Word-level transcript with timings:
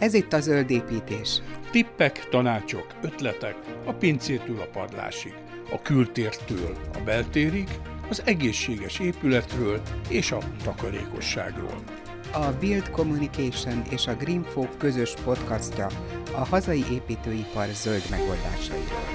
Ez 0.00 0.14
itt 0.14 0.32
a 0.32 0.40
zöld 0.40 0.70
építés. 0.70 1.42
Tippek, 1.70 2.28
tanácsok, 2.30 2.86
ötletek 3.02 3.56
a 3.86 3.92
pincétől 3.92 4.60
a 4.60 4.78
padlásig, 4.78 5.34
a 5.72 5.82
kültértől 5.82 6.76
a 6.94 6.98
beltérig, 7.04 7.68
az 8.08 8.22
egészséges 8.24 8.98
épületről 8.98 9.80
és 10.08 10.32
a 10.32 10.38
takarékosságról. 10.64 11.82
A 12.32 12.52
Build 12.60 12.90
Communication 12.90 13.82
és 13.90 14.06
a 14.06 14.14
Greenfolk 14.14 14.78
közös 14.78 15.14
podcastja 15.24 15.86
a 16.34 16.44
hazai 16.44 16.84
építőipar 16.92 17.66
zöld 17.72 18.02
megoldásairól. 18.10 19.08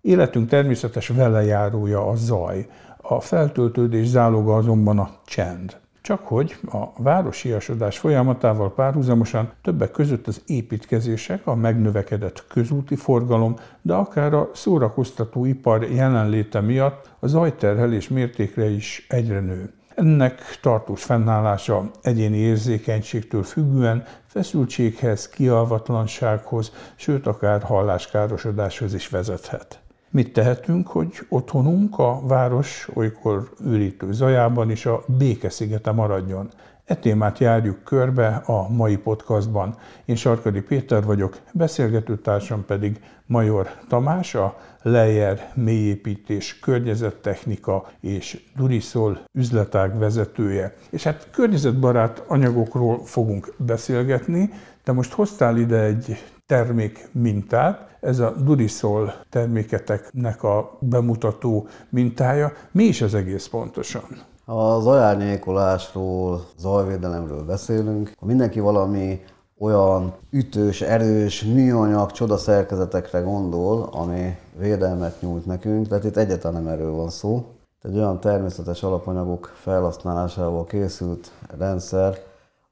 Életünk 0.00 0.48
természetes 0.48 1.08
velejárója 1.08 2.06
a 2.06 2.16
zaj, 2.16 2.66
a 2.96 3.20
feltöltődés 3.20 4.06
záloga 4.06 4.54
azonban 4.54 4.98
a 4.98 5.20
csend. 5.24 5.79
Csak 6.02 6.26
hogy 6.26 6.56
a 6.72 7.02
városiasodás 7.02 7.98
folyamatával 7.98 8.74
párhuzamosan 8.74 9.52
többek 9.62 9.90
között 9.90 10.26
az 10.26 10.42
építkezések, 10.46 11.46
a 11.46 11.54
megnövekedett 11.54 12.44
közúti 12.48 12.96
forgalom, 12.96 13.54
de 13.82 13.94
akár 13.94 14.34
a 14.34 14.50
szórakoztató 14.54 15.44
ipar 15.44 15.82
jelenléte 15.90 16.60
miatt 16.60 17.10
a 17.18 17.26
zajterhelés 17.26 18.08
mértékre 18.08 18.70
is 18.70 19.06
egyre 19.08 19.40
nő. 19.40 19.72
Ennek 19.94 20.40
tartós 20.60 21.02
fennállása 21.02 21.90
egyéni 22.02 22.36
érzékenységtől 22.36 23.42
függően 23.42 24.04
feszültséghez, 24.26 25.28
kialvatlansághoz, 25.28 26.72
sőt 26.96 27.26
akár 27.26 27.62
halláskárosodáshoz 27.62 28.94
is 28.94 29.08
vezethet. 29.08 29.79
Mit 30.12 30.32
tehetünk, 30.32 30.86
hogy 30.88 31.12
otthonunk 31.28 31.98
a 31.98 32.20
város 32.26 32.88
olykor 32.94 33.50
ürítő 33.64 34.12
zajában 34.12 34.70
is 34.70 34.86
a 34.86 35.04
békeszigete 35.06 35.92
maradjon? 35.92 36.50
E 36.84 36.94
témát 36.96 37.38
járjuk 37.38 37.84
körbe 37.84 38.42
a 38.46 38.68
mai 38.68 38.96
podcastban. 38.96 39.76
Én 40.04 40.16
Sarkadi 40.16 40.60
Péter 40.60 41.04
vagyok, 41.04 41.38
beszélgetőtársam 41.52 42.64
pedig 42.64 43.00
Major 43.26 43.68
Tamás, 43.88 44.34
a 44.34 44.56
Lejer 44.82 45.52
mélyépítés 45.54 46.58
környezettechnika 46.58 47.86
és 48.00 48.42
Durisol 48.56 49.20
üzletág 49.32 49.98
vezetője. 49.98 50.74
És 50.90 51.02
hát 51.02 51.28
környezetbarát 51.30 52.24
anyagokról 52.26 53.04
fogunk 53.04 53.54
beszélgetni, 53.56 54.50
de 54.84 54.92
most 54.92 55.12
hoztál 55.12 55.56
ide 55.56 55.80
egy 55.80 56.16
termék 56.50 57.08
mintát, 57.12 57.96
ez 58.00 58.18
a 58.18 58.30
Durisol 58.30 59.12
terméketeknek 59.28 60.42
a 60.42 60.78
bemutató 60.80 61.66
mintája. 61.88 62.52
Mi 62.70 62.84
is 62.84 63.02
az 63.02 63.14
egész 63.14 63.46
pontosan? 63.46 64.02
Ha 64.44 64.80
zajárnyékolásról, 64.80 66.44
zajvédelemről 66.58 67.44
beszélünk, 67.44 68.12
mindenki 68.20 68.60
valami 68.60 69.20
olyan 69.58 70.14
ütős, 70.30 70.80
erős, 70.80 71.42
műanyag 71.42 72.10
csodaszerkezetekre 72.10 73.20
gondol, 73.20 73.88
ami 73.92 74.36
védelmet 74.58 75.20
nyújt 75.20 75.46
nekünk, 75.46 75.88
tehát 75.88 76.04
itt 76.04 76.16
egyáltalán 76.16 76.62
nem 76.62 76.72
erről 76.72 76.92
van 76.92 77.10
szó. 77.10 77.44
Egy 77.82 77.96
olyan 77.96 78.20
természetes 78.20 78.82
alapanyagok 78.82 79.52
felhasználásával 79.54 80.64
készült 80.64 81.30
rendszer, 81.58 82.18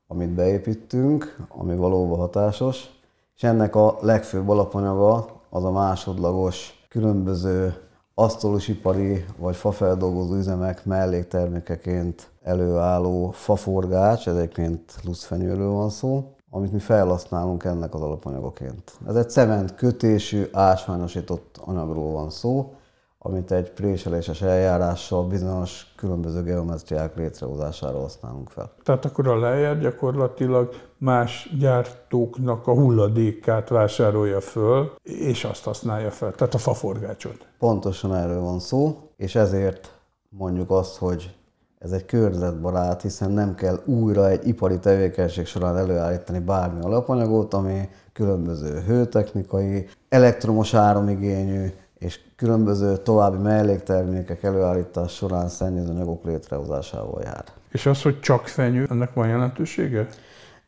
amit 0.06 0.30
beépítünk, 0.30 1.36
ami 1.48 1.76
valóban 1.76 2.18
hatásos, 2.18 2.96
és 3.38 3.44
ennek 3.44 3.76
a 3.76 3.96
legfőbb 4.00 4.48
alapanyaga 4.48 5.26
az 5.50 5.64
a 5.64 5.70
másodlagos 5.70 6.86
különböző 6.88 7.74
asztalosipari 8.14 9.24
vagy 9.36 9.56
fafeldolgozó 9.56 10.34
üzemek 10.34 10.84
melléktermékeként 10.84 12.30
előálló 12.42 13.30
faforgács, 13.30 14.28
egyébként 14.28 14.94
luszfenyőről 15.04 15.70
van 15.70 15.90
szó, 15.90 16.34
amit 16.50 16.72
mi 16.72 16.78
felhasználunk 16.78 17.64
ennek 17.64 17.94
az 17.94 18.00
alapanyagoként. 18.00 18.92
Ez 19.08 19.16
egy 19.16 19.30
cement 19.30 19.74
kötésű, 19.74 20.44
ásványosított 20.52 21.60
anyagról 21.64 22.12
van 22.12 22.30
szó, 22.30 22.72
amit 23.18 23.52
egy 23.52 23.70
préseléses 23.70 24.42
eljárással 24.42 25.26
bizonyos 25.26 25.92
különböző 25.96 26.42
geometriák 26.42 27.16
létrehozására 27.16 28.00
használunk 28.00 28.50
fel. 28.50 28.72
Tehát 28.82 29.04
akkor 29.04 29.28
a 29.28 29.38
lejjel 29.38 29.78
gyakorlatilag 29.78 30.74
más 30.98 31.56
gyártóknak 31.58 32.66
a 32.66 32.72
hulladékát 32.72 33.68
vásárolja 33.68 34.40
föl, 34.40 34.92
és 35.02 35.44
azt 35.44 35.64
használja 35.64 36.10
fel, 36.10 36.32
tehát 36.32 36.54
a 36.54 36.58
faforgácsot. 36.58 37.46
Pontosan 37.58 38.14
erről 38.14 38.40
van 38.40 38.58
szó, 38.58 38.98
és 39.16 39.34
ezért 39.34 39.98
mondjuk 40.28 40.70
azt, 40.70 40.96
hogy 40.96 41.36
ez 41.78 41.92
egy 41.92 42.04
környezetbarát, 42.04 43.02
hiszen 43.02 43.30
nem 43.30 43.54
kell 43.54 43.82
újra 43.84 44.28
egy 44.28 44.46
ipari 44.46 44.78
tevékenység 44.78 45.46
során 45.46 45.76
előállítani 45.76 46.38
bármi 46.38 46.80
alapanyagot, 46.80 47.54
ami 47.54 47.88
különböző 48.12 48.80
hőtechnikai, 48.80 49.88
elektromos 50.08 50.74
áramigényű, 50.74 51.66
és 51.98 52.20
különböző 52.36 52.96
további 52.96 53.36
melléktermékek 53.36 54.42
előállítás 54.42 55.12
során 55.12 55.48
szennyezőanyagok 55.48 56.24
létrehozásával 56.24 57.22
jár. 57.24 57.44
És 57.70 57.86
az, 57.86 58.02
hogy 58.02 58.20
csak 58.20 58.46
fenyő, 58.46 58.86
ennek 58.90 59.14
van 59.14 59.28
jelentősége? 59.28 60.06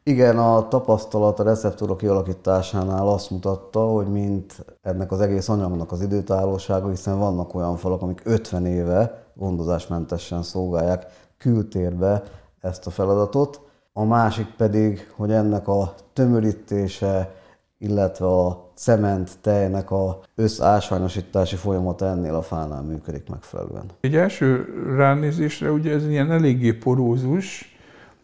Igen, 0.03 0.39
a 0.39 0.69
tapasztalat 0.69 1.41
a 1.41 1.43
receptúra 1.43 1.97
kialakításánál 1.97 3.09
azt 3.09 3.31
mutatta, 3.31 3.81
hogy 3.81 4.07
mint 4.07 4.65
ennek 4.83 5.13
az 5.13 5.21
egész 5.21 5.49
anyagnak 5.49 5.93
az 5.93 6.03
időtállósága, 6.03 6.89
hiszen 6.89 7.19
vannak 7.19 7.55
olyan 7.55 7.77
falak, 7.77 8.03
amik 8.03 8.21
50 8.25 8.67
éve 8.67 9.25
gondozásmentesen 9.35 10.43
szolgálják 10.43 11.07
kültérbe 11.39 12.23
ezt 12.61 12.87
a 12.87 12.91
feladatot. 12.91 13.61
A 13.93 14.05
másik 14.05 14.47
pedig, 14.57 15.13
hogy 15.17 15.33
ennek 15.33 15.69
a 15.69 15.95
tömörítése, 16.13 17.35
illetve 17.81 18.27
a 18.27 18.71
cement 18.75 19.31
tejnek 19.41 19.91
a 19.91 20.21
összásványosítási 20.35 21.57
folyamata 21.57 22.07
ennél 22.07 22.35
a 22.35 22.43
fánál 22.43 22.83
működik 22.83 23.29
megfelelően. 23.29 23.85
Egy 24.01 24.17
első 24.17 24.67
ránézésre 24.97 25.71
ugye 25.71 25.93
ez 25.93 26.07
ilyen 26.07 26.33
eléggé 26.33 26.73
porózus, 26.73 27.79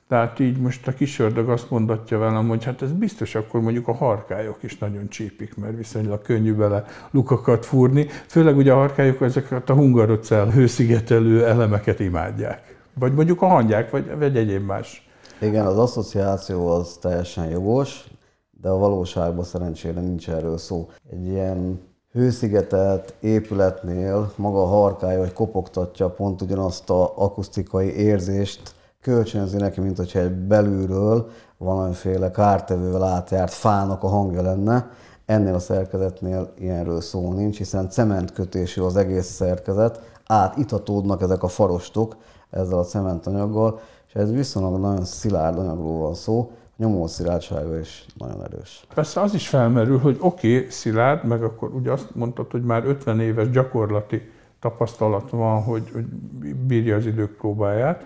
tehát 0.08 0.38
így 0.38 0.58
most 0.58 0.86
a 0.86 0.92
kisördög 0.92 1.48
azt 1.48 1.70
mondatja 1.70 2.18
velem, 2.18 2.48
hogy 2.48 2.64
hát 2.64 2.82
ez 2.82 2.92
biztos 2.92 3.34
akkor 3.34 3.60
mondjuk 3.60 3.88
a 3.88 3.94
harkályok 3.94 4.62
is 4.62 4.78
nagyon 4.78 5.08
csípik, 5.08 5.56
mert 5.56 5.76
viszonylag 5.76 6.22
könnyű 6.22 6.54
bele 6.54 6.84
lukakat 7.10 7.66
fúrni. 7.66 8.06
Főleg 8.26 8.56
ugye 8.56 8.72
a 8.72 8.76
harkályok 8.76 9.20
ezeket 9.20 9.70
a 9.70 9.74
hungarocell 9.74 10.50
hőszigetelő 10.50 11.46
elemeket 11.46 12.00
imádják. 12.00 12.76
Vagy 12.94 13.14
mondjuk 13.14 13.42
a 13.42 13.46
hangyák, 13.46 13.90
vagy, 13.90 14.18
vagy 14.18 14.36
egyéb 14.36 14.66
más. 14.66 15.08
Igen, 15.40 15.66
az 15.66 15.78
asszociáció 15.78 16.68
az 16.68 16.98
teljesen 17.00 17.48
jogos, 17.48 18.04
de 18.60 18.68
a 18.68 18.78
valóságban 18.78 19.44
szerencsére 19.44 20.00
nincs 20.00 20.30
erről 20.30 20.58
szó. 20.58 20.88
Egy 21.10 21.26
ilyen 21.26 21.80
hőszigetelt 22.12 23.14
épületnél 23.20 24.32
maga 24.36 24.62
a 24.62 24.66
harkája, 24.66 25.18
vagy 25.18 25.32
kopogtatja 25.32 26.10
pont 26.10 26.42
ugyanazt 26.42 26.90
a 26.90 27.12
akusztikai 27.16 27.96
érzést 27.96 28.74
kölcsönzi 29.00 29.56
neki, 29.56 29.80
mint 29.80 29.96
hogyha 29.96 30.18
egy 30.18 30.32
belülről 30.32 31.28
valamiféle 31.58 32.30
kártevővel 32.30 33.02
átjárt 33.02 33.52
fának 33.52 34.02
a 34.02 34.08
hangja 34.08 34.42
lenne. 34.42 34.90
Ennél 35.26 35.54
a 35.54 35.58
szerkezetnél 35.58 36.52
ilyenről 36.58 37.00
szó 37.00 37.32
nincs, 37.32 37.56
hiszen 37.56 37.90
cementkötésű 37.90 38.82
az 38.82 38.96
egész 38.96 39.26
szerkezet, 39.26 40.00
átitatódnak 40.26 41.22
ezek 41.22 41.42
a 41.42 41.48
farostok 41.48 42.16
ezzel 42.50 42.78
a 42.78 42.84
cementanyaggal, 42.84 43.80
és 44.08 44.14
ez 44.14 44.32
viszonylag 44.32 44.80
nagyon 44.80 45.04
szilárd 45.04 45.58
anyagról 45.58 45.98
van 45.98 46.14
szó, 46.14 46.50
nyomószilárdsága 46.76 47.78
is 47.78 48.06
nagyon 48.14 48.44
erős. 48.44 48.86
Persze 48.94 49.20
az 49.20 49.34
is 49.34 49.48
felmerül, 49.48 49.98
hogy 49.98 50.16
oké, 50.20 50.56
okay, 50.56 50.70
szilárd, 50.70 51.24
meg 51.24 51.42
akkor 51.42 51.74
ugye 51.74 51.90
azt 51.90 52.14
mondtad, 52.14 52.50
hogy 52.50 52.62
már 52.62 52.84
50 52.84 53.20
éves 53.20 53.50
gyakorlati 53.50 54.30
tapasztalat 54.60 55.30
van, 55.30 55.62
hogy, 55.62 55.90
hogy 55.92 56.04
bírja 56.54 56.96
az 56.96 57.06
idők 57.06 57.36
próbáját. 57.36 58.04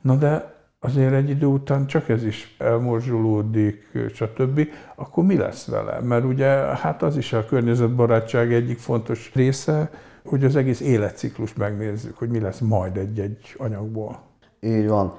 Na 0.00 0.14
de 0.14 0.56
azért 0.80 1.12
egy 1.12 1.28
idő 1.28 1.46
után 1.46 1.86
csak 1.86 2.08
ez 2.08 2.24
is 2.24 2.56
elmorzsolódik, 2.58 3.98
stb., 4.14 4.68
akkor 4.94 5.24
mi 5.24 5.36
lesz 5.36 5.66
vele? 5.66 6.00
Mert 6.00 6.24
ugye 6.24 6.46
hát 6.76 7.02
az 7.02 7.16
is 7.16 7.32
a 7.32 7.44
környezetbarátság 7.44 8.52
egyik 8.52 8.78
fontos 8.78 9.30
része, 9.34 9.90
hogy 10.24 10.44
az 10.44 10.56
egész 10.56 10.80
életciklust 10.80 11.56
megnézzük, 11.56 12.18
hogy 12.18 12.28
mi 12.28 12.40
lesz 12.40 12.58
majd 12.58 12.96
egy-egy 12.96 13.54
anyagból. 13.58 14.18
Így 14.60 14.88
van 14.88 15.18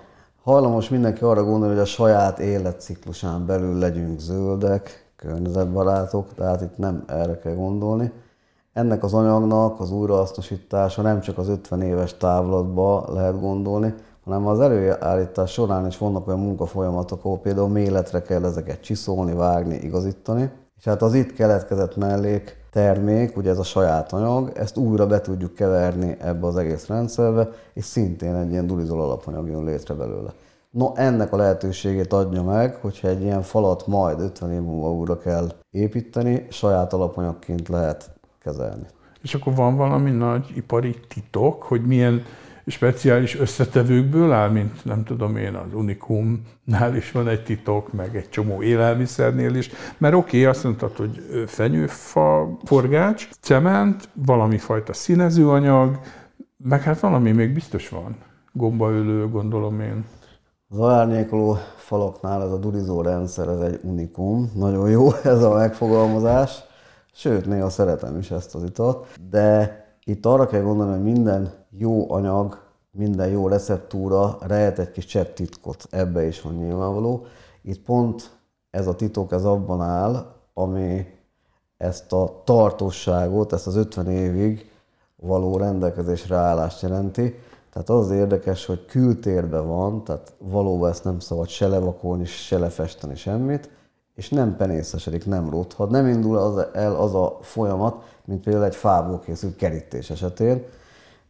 hajlamos 0.50 0.90
mindenki 0.90 1.24
arra 1.24 1.44
gondolni, 1.44 1.74
hogy 1.74 1.84
a 1.84 1.86
saját 1.86 2.40
életciklusán 2.40 3.46
belül 3.46 3.78
legyünk 3.78 4.20
zöldek, 4.20 5.12
környezetbarátok, 5.16 6.34
tehát 6.34 6.62
itt 6.62 6.78
nem 6.78 7.04
erre 7.08 7.38
kell 7.38 7.56
gondolni. 7.56 8.12
Ennek 8.74 9.04
az 9.04 9.14
anyagnak 9.14 9.80
az 9.80 9.92
újrahasznosítása 9.92 11.02
nem 11.02 11.22
csak 11.22 11.38
az 11.38 11.48
50 11.48 11.82
éves 11.82 12.18
távlatba 12.18 13.14
lehet 13.14 13.40
gondolni, 13.40 13.94
hanem 14.24 14.48
az 14.48 14.60
előállítás 14.60 15.52
során 15.52 15.88
is 15.88 15.98
vannak 15.98 16.28
olyan 16.28 16.40
munkafolyamatok, 16.40 17.26
ahol 17.26 17.40
például 17.40 17.70
méletre 17.70 18.22
kell 18.22 18.46
ezeket 18.46 18.82
csiszolni, 18.82 19.34
vágni, 19.34 19.76
igazítani. 19.76 20.52
És 20.80 20.86
hát 20.86 21.02
az 21.02 21.14
itt 21.14 21.34
keletkezett 21.34 21.96
mellék 21.96 22.58
termék, 22.72 23.38
ugye 23.38 23.50
ez 23.50 23.58
a 23.58 23.64
saját 23.64 24.14
anyag, 24.14 24.52
ezt 24.56 24.78
újra 24.78 25.08
be 25.08 25.22
tudjuk 25.22 25.54
keverni 25.54 26.16
ebbe 26.20 26.48
az 26.48 26.58
egész 26.58 26.88
rendszerbe, 26.88 27.50
és 27.74 27.86
szintén 27.86 28.36
egy 28.36 28.52
ilyen 28.52 28.68
dulizol 28.68 29.02
alapanyag 29.02 29.48
jön 29.48 29.64
létre 29.64 29.94
belőle. 29.94 30.34
No, 30.72 30.92
ennek 30.96 31.34
a 31.34 31.38
lehetőségét 31.38 32.14
adja 32.14 32.44
meg, 32.44 32.76
hogyha 32.76 33.08
egy 33.08 33.22
ilyen 33.22 33.42
falat 33.42 33.88
majd 33.88 34.20
50 34.20 34.52
év 34.52 34.62
múlva 34.62 34.92
újra 34.92 35.18
kell 35.18 35.52
építeni, 35.72 36.46
saját 36.50 36.94
alapanyagként 36.94 37.68
lehet 37.68 38.12
kezelni. 38.44 38.86
És 39.22 39.34
akkor 39.34 39.56
van 39.56 39.76
valami 39.76 40.12
nagy 40.12 40.52
ipari 40.56 40.96
titok, 41.08 41.64
hogy 41.64 41.86
milyen 41.86 42.22
speciális 42.70 43.40
összetevőkből 43.40 44.32
áll, 44.32 44.50
mint 44.50 44.86
nem 44.86 45.04
tudom 45.04 45.38
én, 45.38 45.56
az 45.56 45.74
Unikumnál 45.74 46.96
is 46.96 47.12
van 47.12 47.28
egy 47.28 47.44
titok, 47.44 47.94
meg 47.94 48.16
egy 48.16 48.30
csomó 48.30 48.62
élelmiszernél 48.62 49.56
is. 49.56 49.70
Mert 49.98 50.16
oké, 50.16 50.38
okay, 50.38 50.50
azt 50.50 50.64
mondtad, 50.64 50.96
hogy 50.96 51.44
fenyőfa, 51.48 52.58
forgács, 52.64 53.30
cement, 53.42 54.10
valami 54.14 54.58
fajta 54.58 54.94
színezőanyag, 54.94 56.00
meg 56.58 56.82
hát 56.82 57.00
valami 57.00 57.32
még 57.32 57.54
biztos 57.54 57.90
van. 57.90 58.16
Gombaölő, 58.52 59.30
gondolom 59.30 59.80
én. 59.82 60.06
Az 60.70 60.90
árnyékoló 60.90 61.58
falaknál 61.78 62.44
ez 62.44 62.52
a 62.52 62.58
durizó 62.58 63.02
rendszer, 63.02 63.48
ez 63.48 63.60
egy 63.60 63.80
unikum. 63.84 64.52
Nagyon 64.56 64.90
jó 64.90 65.14
ez 65.24 65.44
a 65.44 65.54
megfogalmazás. 65.54 66.64
Sőt, 67.14 67.46
néha 67.46 67.70
szeretem 67.70 68.18
is 68.18 68.32
ezt 68.32 68.56
az 68.56 68.64
itat. 68.64 69.08
De 69.30 69.78
itt 70.04 70.26
arra 70.26 70.48
kell 70.48 70.62
gondolni, 70.62 70.92
hogy 70.94 71.04
minden 71.04 71.54
jó 71.70 72.12
anyag, 72.12 72.62
minden 72.92 73.30
jó 73.30 73.48
receptúra 73.48 74.38
rejt 74.42 74.80
egy 74.80 74.92
kis 74.92 75.06
csepp 75.06 75.36
titkot. 75.36 75.88
Ebbe 75.90 76.26
is 76.26 76.42
van 76.42 76.54
nyilvánvaló. 76.54 77.26
Itt 77.62 77.82
pont 77.82 78.38
ez 78.70 78.88
a 78.88 78.96
titok, 78.96 79.32
ez 79.32 79.46
abban 79.46 79.82
áll, 79.82 80.36
ami 80.54 81.06
ezt 81.78 82.14
a 82.14 82.42
tartóságot, 82.44 83.54
ezt 83.54 83.68
az 83.68 83.76
50 83.76 84.08
évig 84.08 84.72
való 85.16 85.58
rendelkezésre 85.58 86.36
állást 86.36 86.82
jelenti. 86.82 87.36
Tehát 87.74 87.90
az, 87.90 88.12
érdekes, 88.12 88.66
hogy 88.66 88.86
kültérben 88.86 89.68
van, 89.68 90.04
tehát 90.04 90.34
valóban 90.38 90.90
ezt 90.90 91.04
nem 91.04 91.20
szabad 91.20 91.48
se 91.48 91.68
levakolni, 91.68 92.26
se 92.26 92.58
lefesteni 92.58 93.16
semmit, 93.16 93.70
és 94.16 94.30
nem 94.30 94.56
penészesedik, 94.56 95.26
nem 95.26 95.50
rothad, 95.50 95.92
nem 95.92 96.08
indul 96.08 96.38
az, 96.38 96.66
el 96.74 96.96
az 96.96 97.16
a 97.16 97.38
folyamat, 97.42 98.04
mint 98.30 98.44
például 98.44 98.66
egy 98.66 98.76
fából 98.76 99.20
készült 99.20 99.56
kerítés 99.56 100.10
esetén. 100.10 100.64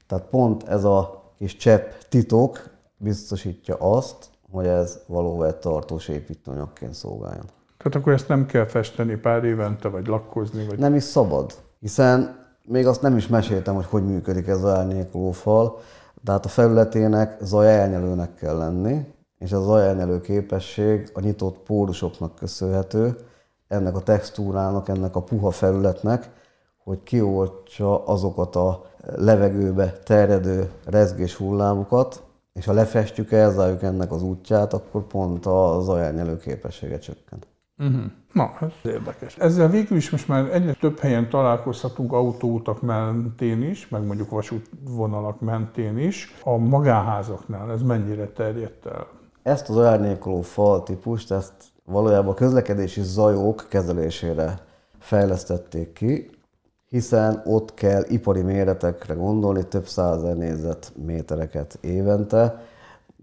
Tehát 0.07 0.25
pont 0.25 0.63
ez 0.63 0.83
a 0.83 1.23
kis 1.37 1.55
csepp 1.55 1.91
titok 2.09 2.69
biztosítja 2.97 3.75
azt, 3.75 4.29
hogy 4.51 4.67
ez 4.67 4.99
valóban 5.07 5.47
egy 5.47 5.55
tartós 5.55 6.07
építőanyagként 6.07 6.93
szolgáljon. 6.93 7.45
Tehát 7.77 7.95
akkor 7.95 8.13
ezt 8.13 8.27
nem 8.27 8.45
kell 8.45 8.65
festeni 8.65 9.15
pár 9.15 9.43
évente, 9.43 9.87
vagy 9.87 10.07
lakkozni? 10.07 10.65
Vagy... 10.65 10.79
Nem 10.79 10.95
is 10.95 11.03
szabad, 11.03 11.53
hiszen 11.79 12.47
még 12.65 12.87
azt 12.87 13.01
nem 13.01 13.17
is 13.17 13.27
meséltem, 13.27 13.75
hogy 13.75 13.85
hogy 13.85 14.05
működik 14.05 14.47
ez 14.47 14.63
az 14.63 14.71
árnyékoló 14.71 15.31
fal, 15.31 15.79
tehát 16.23 16.45
a 16.45 16.49
felületének 16.49 17.37
zajelnyelőnek 17.41 18.35
kell 18.35 18.57
lenni, 18.57 19.05
és 19.37 19.51
a 19.51 19.61
zajelnyelő 19.61 20.21
képesség 20.21 21.09
a 21.13 21.19
nyitott 21.19 21.59
pórusoknak 21.59 22.35
köszönhető, 22.35 23.15
ennek 23.67 23.95
a 23.95 24.01
textúrának, 24.01 24.89
ennek 24.89 25.15
a 25.15 25.21
puha 25.21 25.51
felületnek, 25.51 26.29
hogy 26.89 27.03
kioltsa 27.03 28.06
azokat 28.06 28.56
a 28.56 28.86
levegőbe 29.15 29.91
terjedő 30.03 30.69
rezgés 30.86 31.36
hullámokat, 31.36 32.24
és 32.53 32.65
ha 32.65 32.74
lefestjük, 32.74 33.31
elzárjuk 33.31 33.83
ennek 33.83 34.12
az 34.12 34.24
útját, 34.24 34.74
akkor 34.74 35.07
pont 35.07 35.45
a 35.45 35.80
zajelnyelő 35.81 36.38
képessége 36.38 36.97
csökken. 36.97 37.39
Uh-huh. 37.77 38.01
Na, 38.33 38.51
ez 38.62 38.91
érdekes. 38.91 39.38
Ezzel 39.38 39.69
végül 39.69 39.97
is 39.97 40.09
most 40.09 40.27
már 40.27 40.53
egyre 40.53 40.74
több 40.74 41.00
helyen 41.00 41.30
találkozhatunk 41.30 42.13
autóutak 42.13 42.81
mentén 42.81 43.62
is, 43.63 43.89
meg 43.89 44.06
mondjuk 44.06 44.30
vasútvonalak 44.30 45.39
mentén 45.39 45.97
is. 45.97 46.33
A 46.44 46.57
magánházaknál 46.57 47.71
ez 47.71 47.81
mennyire 47.81 48.27
terjedt 48.27 48.85
el? 48.85 49.07
Ezt 49.44 49.69
az 49.69 49.77
árnyékoló 49.77 50.42
fal 50.42 50.83
típust, 50.83 51.31
ezt 51.31 51.53
valójában 51.85 52.31
a 52.31 52.33
közlekedési 52.33 53.01
zajok 53.01 53.65
kezelésére 53.69 54.59
fejlesztették 55.00 55.94
ki, 55.94 56.30
hiszen 56.89 57.41
ott 57.45 57.74
kell 57.74 58.03
ipari 58.07 58.41
méretekre 58.41 59.13
gondolni, 59.13 59.68
több 59.68 59.88
százer 59.88 60.36
négyzetmétereket 60.36 61.77
évente. 61.81 62.62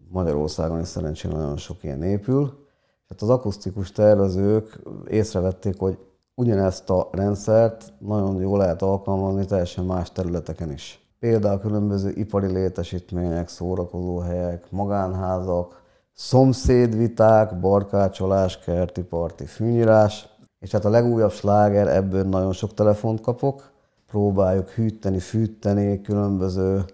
Magyarországon 0.09 0.81
is 0.81 0.87
szerencsére 0.87 1.35
nagyon 1.35 1.57
sok 1.57 1.85
ilyen 1.85 2.03
épül. 2.03 2.65
Tehát 3.09 3.23
az 3.23 3.29
akusztikus 3.29 3.93
tervezők 3.93 4.81
észrevették, 5.09 5.79
hogy 5.79 5.99
ugyanezt 6.35 6.91
a 6.91 7.09
rendszert 7.13 7.93
nagyon 7.99 8.41
jól 8.41 8.59
lehet 8.59 8.83
alkalmazni 8.83 9.45
teljesen 9.45 9.85
más 9.85 10.13
területeken 10.13 10.73
is. 10.73 11.01
Például 11.19 11.61
különböző 11.61 12.11
ipari 12.11 12.47
létesítmények, 12.47 13.49
szórakozóhelyek, 13.49 14.71
magánházak, 14.71 15.83
szomszédviták, 16.13 17.61
barkácsolás, 17.61 18.59
kerti 18.59 19.03
parti 19.03 19.45
fűnyírás, 19.45 20.36
és 20.67 20.73
hát 20.73 20.85
a 20.85 20.91
legújabb 20.91 21.31
sláger, 21.31 21.89
ebből 21.89 22.23
nagyon 22.23 22.53
sok 22.53 22.75
telefont 22.75 23.21
kapok, 23.21 23.71
próbáljuk 24.07 24.69
hűteni, 24.69 25.19
fűteni 25.19 26.01
különböző 26.01 26.85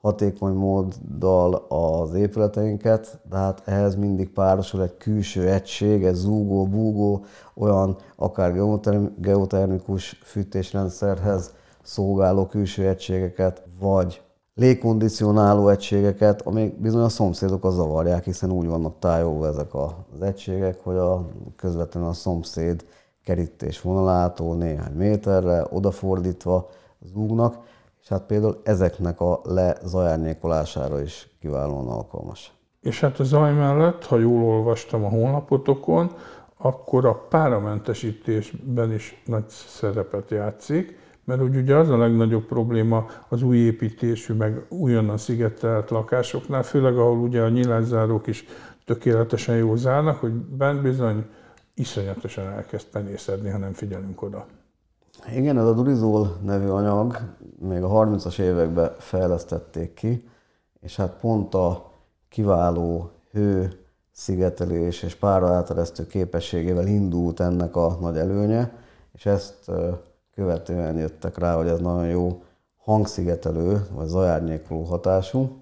hatékony 0.00 0.52
móddal 0.52 1.54
az 1.68 2.14
épületeinket, 2.14 3.20
de 3.28 3.36
hát 3.36 3.62
ehhez 3.64 3.94
mindig 3.94 4.30
párosul 4.30 4.82
egy 4.82 4.96
külső 4.96 5.48
egység, 5.48 6.04
egy 6.04 6.14
zúgó, 6.14 6.66
búgó, 6.66 7.24
olyan 7.54 7.96
akár 8.16 8.52
geotermikus 9.16 10.20
fűtésrendszerhez 10.24 11.54
szolgáló 11.82 12.46
külső 12.46 12.88
egységeket, 12.88 13.62
vagy 13.80 14.22
légkondicionáló 14.54 15.68
egységeket, 15.68 16.42
amik 16.42 16.80
bizony 16.80 17.02
a 17.02 17.08
szomszédokat 17.08 17.72
zavarják, 17.72 18.24
hiszen 18.24 18.50
úgy 18.50 18.66
vannak 18.66 18.98
tájolva 18.98 19.46
ezek 19.46 19.74
az 19.74 20.20
egységek, 20.20 20.80
hogy 20.82 20.96
a 20.96 21.26
közvetlenül 21.56 22.08
a 22.08 22.12
szomszéd 22.12 22.84
kerítés 23.24 23.80
vonalától 23.80 24.56
néhány 24.56 24.92
méterre 24.92 25.66
odafordítva 25.70 26.70
zúgnak, 27.00 27.56
és 28.02 28.08
hát 28.08 28.26
például 28.26 28.60
ezeknek 28.64 29.20
a 29.20 29.40
lezajárnyékolására 29.44 31.02
is 31.02 31.28
kiválóan 31.40 31.88
alkalmas. 31.88 32.52
És 32.80 33.00
hát 33.00 33.18
a 33.18 33.24
zaj 33.24 33.52
mellett, 33.52 34.04
ha 34.04 34.18
jól 34.18 34.42
olvastam 34.42 35.04
a 35.04 35.08
honlapotokon, 35.08 36.10
akkor 36.56 37.06
a 37.06 37.26
páramentesítésben 37.28 38.92
is 38.92 39.22
nagy 39.26 39.48
szerepet 39.48 40.30
játszik, 40.30 40.98
mert 41.24 41.40
ugye 41.40 41.76
az 41.76 41.88
a 41.88 41.96
legnagyobb 41.96 42.44
probléma 42.44 43.06
az 43.28 43.42
új 43.42 43.56
építésű, 43.56 44.34
meg 44.34 44.66
újonnan 44.68 45.16
szigetelt 45.16 45.90
lakásoknál, 45.90 46.62
főleg 46.62 46.96
ahol 46.98 47.18
ugye 47.18 47.42
a 47.42 47.48
nyilászárók 47.48 48.26
is 48.26 48.44
tökéletesen 48.84 49.56
jól 49.56 49.76
zárnak, 49.76 50.16
hogy 50.16 50.32
bent 50.32 50.82
bizony 50.82 51.24
iszonyatosan 51.74 52.46
elkezd 52.46 52.86
penészedni, 52.86 53.48
ha 53.48 53.58
nem 53.58 53.72
figyelünk 53.72 54.22
oda. 54.22 54.46
Igen, 55.34 55.58
ez 55.58 55.64
a 55.64 55.72
Durizol 55.72 56.38
nevű 56.42 56.68
anyag 56.68 57.20
még 57.58 57.82
a 57.82 57.88
30-as 57.88 58.38
években 58.38 58.94
fejlesztették 58.98 59.94
ki, 59.94 60.28
és 60.80 60.96
hát 60.96 61.16
pont 61.20 61.54
a 61.54 61.92
kiváló 62.28 63.10
hő 63.30 63.80
szigetelés 64.12 65.02
és 65.02 65.14
pára 65.14 65.48
áteresztő 65.48 66.06
képességével 66.06 66.86
indult 66.86 67.40
ennek 67.40 67.76
a 67.76 67.96
nagy 68.00 68.16
előnye, 68.16 68.72
és 69.12 69.26
ezt 69.26 69.70
követően 70.34 70.96
jöttek 70.96 71.38
rá, 71.38 71.56
hogy 71.56 71.66
ez 71.66 71.78
nagyon 71.78 72.06
jó 72.06 72.42
hangszigetelő, 72.76 73.86
vagy 73.92 74.06
zajárnyékoló 74.06 74.82
hatású, 74.82 75.59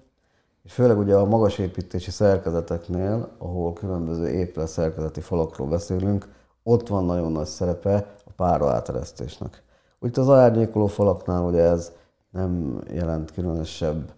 és 0.69 0.75
főleg 0.75 0.97
ugye 0.97 1.15
a 1.15 1.25
magas 1.25 1.57
építési 1.57 2.11
szerkezeteknél, 2.11 3.29
ahol 3.37 3.73
különböző 3.73 4.27
épület 4.27 4.67
szerkezeti 4.67 5.21
falakról 5.21 5.67
beszélünk, 5.67 6.27
ott 6.63 6.87
van 6.87 7.05
nagyon 7.05 7.31
nagy 7.31 7.45
szerepe 7.45 8.15
a 8.25 8.31
pára 8.35 8.69
áteresztésnek. 8.69 9.63
Úgy 9.99 10.19
az 10.19 10.29
árnyékoló 10.29 10.87
falaknál 10.87 11.43
ugye 11.43 11.61
ez 11.61 11.91
nem 12.31 12.81
jelent 12.93 13.31
különösebb 13.31 14.13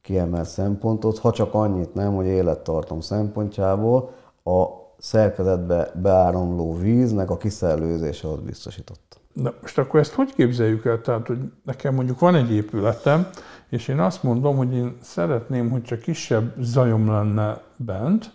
kiemelt 0.00 0.48
szempontot, 0.48 1.18
ha 1.18 1.30
csak 1.30 1.54
annyit 1.54 1.94
nem, 1.94 2.14
hogy 2.14 2.26
élettartom 2.26 3.00
szempontjából 3.00 4.10
a 4.44 4.64
szerkezetbe 4.98 5.92
beáramló 6.02 6.74
víznek 6.74 7.30
a 7.30 7.36
kiszellőzése 7.36 8.28
az 8.28 8.40
biztosított. 8.40 9.20
Na 9.32 9.52
most 9.60 9.78
akkor 9.78 10.00
ezt 10.00 10.12
hogy 10.14 10.34
képzeljük 10.34 10.84
el? 10.84 11.00
Tehát, 11.00 11.26
hogy 11.26 11.38
nekem 11.62 11.94
mondjuk 11.94 12.18
van 12.18 12.34
egy 12.34 12.52
épületem, 12.52 13.28
és 13.68 13.88
én 13.88 13.98
azt 13.98 14.22
mondom, 14.22 14.56
hogy 14.56 14.72
én 14.74 14.96
szeretném, 15.00 15.70
hogy 15.70 15.82
csak 15.82 15.98
kisebb 15.98 16.54
zajom 16.58 17.10
lenne 17.10 17.60
bent, 17.76 18.30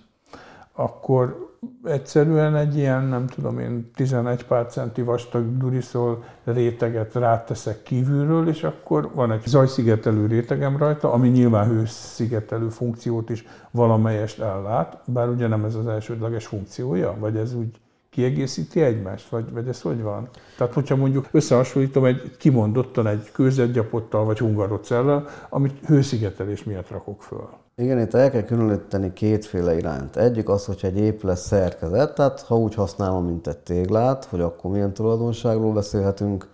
akkor 0.74 1.56
egyszerűen 1.84 2.56
egy 2.56 2.77
ilyen, 2.77 3.04
nem 3.04 3.27
tudom 3.27 3.60
én, 3.60 3.92
11 3.96 4.46
pár 4.46 4.66
centi 4.66 5.01
vastag 5.01 5.58
duriszol 5.58 6.24
réteget 6.44 7.13
ráteszek 7.13 7.84
kívülről, 7.84 8.48
és 8.48 8.63
akkor 8.63 9.12
van 9.13 9.32
egy 9.32 9.44
zajszigetelő 9.46 10.25
rétegem 10.25 10.77
rajta, 10.77 11.12
ami 11.12 11.27
nyilván 11.27 11.68
hőszigetelő 11.68 12.70
funkciót 12.70 13.30
is 13.30 13.46
valamelyest 13.72 14.39
ellát, 14.39 15.01
bár 15.06 15.30
ugye 15.30 15.48
nem 15.48 15.66
ez 15.66 15.75
az 15.75 15.88
elsődleges 15.88 16.46
funkciója, 16.46 17.16
vagy 17.20 17.38
ez 17.38 17.54
úgy 17.54 17.80
kiegészíti 18.17 18.81
egymást, 18.81 19.29
vagy, 19.29 19.51
vagy 19.51 19.67
ez 19.67 19.81
hogy 19.81 20.01
van? 20.01 20.29
Tehát, 20.57 20.74
hogyha 20.74 20.95
mondjuk 20.95 21.27
összehasonlítom 21.31 22.05
egy 22.05 22.38
kimondottan 22.38 23.07
egy 23.07 23.31
kőzetgyapottal 23.31 24.25
vagy 24.25 24.38
hungarocellel, 24.38 25.27
amit 25.50 25.86
hőszigetelés 25.86 26.63
miatt 26.63 26.89
rakok 26.89 27.24
föl. 27.24 27.50
Igen, 27.75 28.00
itt 28.00 28.13
el 28.13 28.31
kell 28.31 28.43
különíteni 28.43 29.13
kétféle 29.13 29.77
irányt. 29.77 30.15
Egyik 30.15 30.50
az, 30.50 30.65
hogy 30.65 30.79
egy 30.81 30.97
épület 30.97 31.38
szerkezet, 31.38 32.15
tehát 32.15 32.41
ha 32.41 32.57
úgy 32.57 32.74
használom, 32.74 33.25
mint 33.25 33.47
egy 33.47 33.57
téglát, 33.57 34.25
hogy 34.25 34.41
akkor 34.41 34.71
milyen 34.71 34.93
tulajdonságról 34.93 35.74
beszélhetünk, 35.74 36.47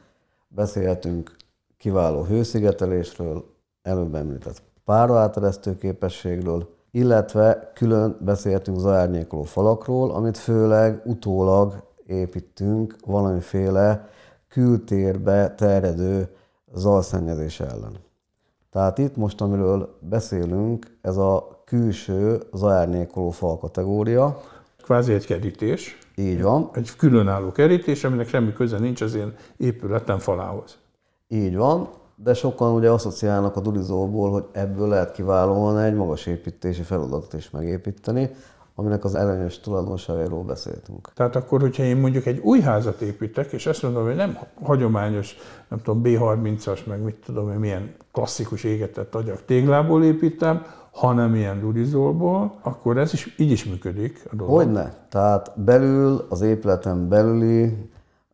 beszélhetünk 0.48 1.36
kiváló 1.78 2.24
hőszigetelésről, 2.24 3.46
előbb 3.82 4.16
említett 4.16 4.62
páraáteresztő 4.86 5.78
képességről, 5.78 6.70
illetve 6.96 7.72
külön 7.74 8.18
beszéltünk 8.20 8.80
zajárnyékoló 8.80 9.44
falakról, 9.44 10.12
amit 10.12 10.38
főleg 10.38 11.02
utólag 11.06 11.84
építünk 12.06 12.96
valamiféle 13.06 14.10
kültérbe 14.48 15.54
terjedő 15.56 16.28
zajszennyezés 16.74 17.60
ellen. 17.60 17.98
Tehát 18.72 18.98
itt 18.98 19.16
most, 19.16 19.42
amiről 19.42 19.98
beszélünk, 20.00 20.98
ez 21.02 21.18
a 21.18 21.62
külső 21.66 22.42
zajárnyékoló 22.54 23.30
fal 23.30 23.58
kategória. 23.58 24.42
Kvázi 24.84 25.14
egy 25.14 25.26
kerítés. 25.26 25.98
Így 26.16 26.42
van. 26.42 26.70
Egy 26.74 26.96
különálló 26.96 27.52
kerítés, 27.52 28.04
aminek 28.04 28.28
semmi 28.28 28.54
köze 28.54 28.80
nincs 28.80 29.02
az 29.02 29.16
én 29.16 29.34
épületem 29.58 30.20
falához. 30.20 30.78
Így 31.28 31.56
van, 31.56 31.90
de 32.24 32.34
sokan 32.34 32.74
ugye 32.74 32.90
asszociálnak 32.90 33.56
a 33.56 33.60
dulizóból, 33.60 34.32
hogy 34.32 34.46
ebből 34.52 34.88
lehet 34.88 35.12
kiválóan 35.12 35.80
egy 35.80 35.96
magas 35.96 36.26
építési 36.26 36.82
feladatot 36.82 37.34
is 37.34 37.50
megépíteni, 37.50 38.30
aminek 38.76 39.04
az 39.04 39.16
előnyös 39.16 39.60
tulajdonságairól 39.60 40.44
beszéltünk. 40.44 41.12
Tehát 41.14 41.36
akkor, 41.36 41.62
hogyha 41.62 41.84
én 41.84 41.98
mondjuk 41.98 42.26
egy 42.26 42.40
új 42.40 42.60
házat 42.60 43.02
építek, 43.02 43.52
és 43.52 43.66
azt 43.66 43.84
mondom, 43.84 44.04
hogy 44.04 44.16
nem 44.16 44.38
hagyományos, 44.62 45.36
nem 45.70 45.80
tudom, 45.82 46.02
B30-as, 46.06 46.86
meg 46.86 47.02
mit 47.02 47.16
tudom 47.26 47.48
hogy 47.50 47.58
milyen 47.58 47.96
klasszikus 48.12 48.64
égetett 48.64 49.16
agyak 49.16 49.46
téglából 49.46 50.04
építem, 50.04 50.66
hanem 50.92 51.36
ilyen 51.36 51.60
durizolból, 51.60 52.54
akkor 52.62 52.98
ez 52.98 53.14
is 53.14 53.36
így 53.38 53.52
is 53.52 53.66
működik 53.66 54.26
a 54.32 54.36
dolog. 54.36 54.54
Hogyne. 54.54 54.94
Tehát 55.10 55.52
belül, 55.56 56.26
az 56.30 56.42
épületen 56.42 57.10
belüli 57.10 57.90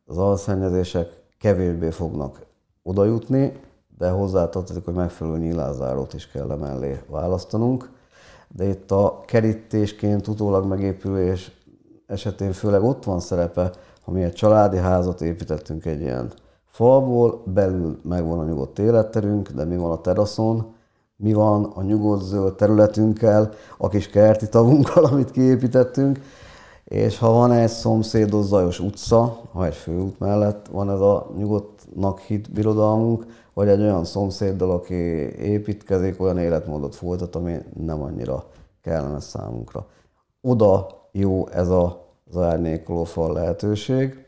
az 0.06 0.18
alszennyezések 0.18 1.08
kevésbé 1.40 1.90
fognak 1.90 2.40
oda 2.84 3.06
jutni, 3.06 3.52
de 4.00 4.10
hozzátartozik, 4.10 4.86
hogy 4.86 4.94
megfelelő 4.94 5.38
nyílázárót 5.38 6.14
is 6.14 6.28
kell 6.28 6.52
emellé 6.52 7.00
választanunk. 7.08 7.90
De 8.48 8.66
itt 8.66 8.92
a 8.92 9.22
kerítésként 9.26 10.28
utólag 10.28 10.66
megépülés 10.66 11.52
esetén 12.08 12.52
főleg 12.52 12.84
ott 12.84 13.04
van 13.04 13.20
szerepe, 13.20 13.72
ha 14.02 14.12
mi 14.12 14.24
egy 14.24 14.34
családi 14.34 14.78
házat 14.78 15.22
építettünk 15.22 15.86
egy 15.86 16.02
ilyen 16.02 16.32
falból, 16.66 17.42
belül 17.46 18.00
megvan 18.04 18.40
a 18.40 18.46
nyugodt 18.46 18.80
életterünk, 18.80 19.50
de 19.50 19.66
mi 19.66 19.78
van 19.78 19.92
a 19.92 20.02
teraszon, 20.02 20.74
mi 21.16 21.34
van 21.34 21.64
a 21.64 21.82
nyugodt 21.82 22.24
zöld 22.24 22.56
területünkkel, 22.56 23.50
a 23.78 23.88
kis 23.88 24.10
kerti 24.10 24.50
tavunkkal, 24.50 25.06
amit 25.12 25.32
kiépítettünk, 25.32 26.20
és 26.84 27.18
ha 27.18 27.32
van 27.32 27.52
egy 27.52 27.70
szomszédos 27.70 28.46
zajos 28.46 28.80
utca, 28.80 29.42
ha 29.52 29.66
egy 29.66 29.76
főút 29.76 30.20
mellett 30.20 30.68
van 30.72 30.90
ez 30.90 31.00
a 31.00 31.32
nyugodtnak 31.96 32.20
hit 32.20 32.52
birodalmunk, 32.52 33.26
vagy 33.54 33.68
egy 33.68 33.82
olyan 33.82 34.06
szomszéddal, 34.06 34.72
aki 34.72 34.94
építkezik, 35.38 36.22
olyan 36.22 36.38
életmódot 36.38 36.96
folytat, 36.96 37.36
ami 37.36 37.58
nem 37.74 38.02
annyira 38.02 38.44
kellemes 38.82 39.24
számunkra. 39.24 39.86
Oda 40.42 40.88
jó 41.12 41.48
ez 41.48 41.70
a 41.70 42.08
zárnékoló 42.32 43.04
fal 43.04 43.34
lehetőség, 43.34 44.26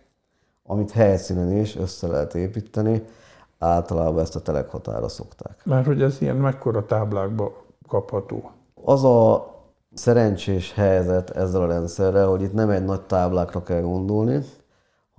amit 0.64 0.92
helyszínen 0.92 1.58
is 1.58 1.76
össze 1.76 2.08
lehet 2.08 2.36
építeni, 2.36 3.04
általában 3.60 4.22
ezt 4.22 4.36
a 4.36 4.42
telekhatára 4.42 5.08
szokták. 5.08 5.62
Mert 5.66 5.86
hogy 5.86 6.02
ez 6.02 6.22
ilyen 6.22 6.36
mekkora 6.36 6.86
táblákba 6.86 7.52
kapható? 7.88 8.52
Az 8.84 9.04
a 9.04 9.50
szerencsés 9.94 10.74
helyzet 10.74 11.30
ezzel 11.30 11.62
a 11.62 11.68
rendszerrel, 11.68 12.28
hogy 12.28 12.42
itt 12.42 12.54
nem 12.54 12.70
egy 12.70 12.86
nagy 12.86 13.02
táblákra 13.02 13.64
kell 13.64 13.82
gondolni, 13.82 14.44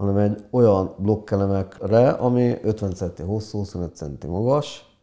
hanem 0.02 0.16
egy 0.16 0.44
olyan 0.50 0.94
blokkelemekre, 0.99 2.09
ami 2.09 2.59
50 2.62 2.94
cm 2.94 3.25
hosszú, 3.25 3.59
25 3.59 3.97
cm 3.97 4.28
magas, 4.28 4.97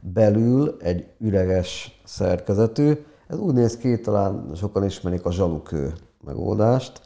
belül 0.00 0.76
egy 0.80 1.06
üreges 1.18 2.00
szerkezetű. 2.04 2.92
Ez 3.28 3.38
úgy 3.38 3.54
néz 3.54 3.76
ki, 3.76 4.00
talán 4.00 4.50
sokan 4.54 4.84
ismerik 4.84 5.24
a 5.24 5.32
zsalukő 5.32 5.92
megoldást, 6.24 7.00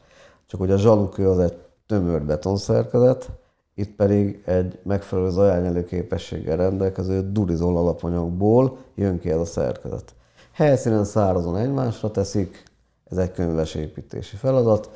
csak 0.46 0.60
hogy 0.60 0.70
a 0.70 0.78
zsalukő 0.78 1.28
az 1.28 1.38
egy 1.38 1.58
tömör 1.86 2.22
betonszerkezet, 2.22 3.30
itt 3.74 3.96
pedig 3.96 4.42
egy 4.44 4.78
megfelelő 4.82 5.30
zajányelő 5.30 5.84
képességgel 5.84 6.56
rendelkező 6.56 7.32
durizol 7.32 7.76
alapanyagból 7.76 8.78
jön 8.94 9.18
ki 9.18 9.30
ez 9.30 9.38
a 9.38 9.44
szerkezet. 9.44 10.14
Helyszínen 10.52 11.04
szárazon 11.04 11.56
egymásra 11.56 12.10
teszik, 12.10 12.62
ez 13.10 13.16
egy 13.16 13.32
könyves 13.32 13.74
építési 13.74 14.36
feladat, 14.36 14.90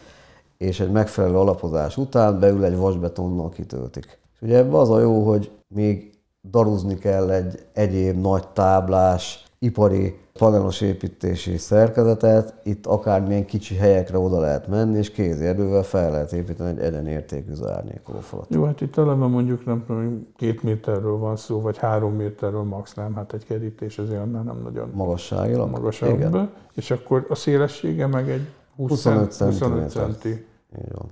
és 0.62 0.80
egy 0.80 0.90
megfelelő 0.90 1.36
alapozás 1.36 1.96
után 1.96 2.40
beül 2.40 2.64
egy 2.64 2.76
vasbetonnal 2.76 3.48
kitöltik. 3.48 4.18
És 4.34 4.40
ugye 4.42 4.56
ebben 4.56 4.80
az 4.80 4.90
a 4.90 5.00
jó, 5.00 5.28
hogy 5.28 5.50
még 5.68 6.12
daruzni 6.50 6.98
kell 6.98 7.30
egy 7.30 7.66
egyéb 7.72 8.20
nagy 8.20 8.48
táblás, 8.48 9.44
ipari 9.58 10.18
panelos 10.32 10.80
építési 10.80 11.56
szerkezetet, 11.56 12.54
itt 12.62 12.86
akármilyen 12.86 13.44
kicsi 13.44 13.74
helyekre 13.74 14.18
oda 14.18 14.40
lehet 14.40 14.68
menni, 14.68 14.98
és 14.98 15.10
kézi 15.10 15.44
erővel 15.44 15.82
fel 15.82 16.10
lehet 16.10 16.32
építeni 16.32 16.70
egy 16.70 16.78
egyenértékű 16.78 17.52
zárnyékoló 17.52 18.18
falat. 18.18 18.46
Jó, 18.48 18.64
hát 18.64 18.80
itt 18.80 18.96
eleve 18.96 19.26
mondjuk 19.26 19.64
nem 19.64 19.84
tudom, 19.86 20.26
két 20.36 20.62
méterről 20.62 21.16
van 21.16 21.36
szó, 21.36 21.60
vagy 21.60 21.76
három 21.76 22.14
méterről 22.14 22.62
max 22.62 22.94
nem, 22.94 23.14
hát 23.14 23.32
egy 23.32 23.44
kerítés 23.46 23.98
azért 23.98 24.20
annál 24.20 24.42
nem 24.42 24.60
nagyon 24.62 24.90
magasságilag. 24.94 25.70
Magasabb, 25.70 26.18
Igen. 26.18 26.50
és 26.74 26.90
akkor 26.90 27.26
a 27.28 27.34
szélessége 27.34 28.06
meg 28.06 28.30
egy 28.30 28.46
20 28.76 28.88
25 28.88 29.32
cm. 29.32 29.44
25 29.44 29.90
centi. 29.90 30.46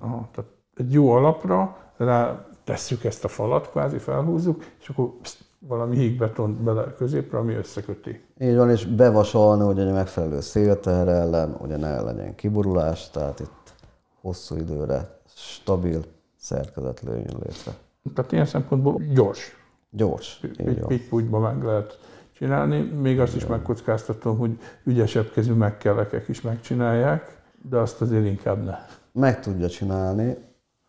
Aha, 0.00 0.28
tehát 0.32 0.50
egy 0.76 0.92
jó 0.92 1.10
alapra 1.10 1.76
rá 1.96 2.46
tesszük 2.64 3.04
ezt 3.04 3.24
a 3.24 3.28
falat, 3.28 3.70
kvázi 3.70 3.98
felhúzzuk, 3.98 4.64
és 4.80 4.88
akkor 4.88 5.10
psz, 5.22 5.38
valami 5.58 5.96
hígbeton 5.96 6.64
bele 6.64 6.94
középre, 6.94 7.38
ami 7.38 7.54
összeköti. 7.54 8.20
Így 8.38 8.56
van, 8.56 8.70
és 8.70 8.86
bevasalni, 8.86 9.64
hogy 9.64 9.78
egy 9.78 9.92
megfelelő 9.92 10.40
szélter 10.40 11.08
ellen, 11.08 11.52
hogy 11.52 11.68
ne 11.68 12.00
legyen 12.00 12.34
kiborulás, 12.34 13.10
tehát 13.10 13.40
itt 13.40 13.74
hosszú 14.20 14.56
időre 14.56 15.18
stabil 15.26 16.00
szerkezet 16.36 17.00
lőjön 17.00 17.36
létre. 17.42 17.72
Tehát 18.14 18.32
ilyen 18.32 18.46
szempontból 18.46 19.02
gyors. 19.12 19.56
Gyors. 19.90 20.40
Pitty 20.86 21.28
meg 21.30 21.62
lehet 21.62 21.98
csinálni. 22.32 22.80
Még 22.80 23.20
azt 23.20 23.36
is 23.36 23.46
megkockáztatom, 23.46 24.38
hogy 24.38 24.58
ügyesebb 24.84 25.30
kezű 25.30 25.52
megkelekek 25.52 26.28
is 26.28 26.40
megcsinálják, 26.40 27.42
de 27.68 27.76
azt 27.78 28.00
azért 28.00 28.26
inkább 28.26 28.64
ne 28.64 28.78
meg 29.12 29.40
tudja 29.40 29.68
csinálni. 29.68 30.36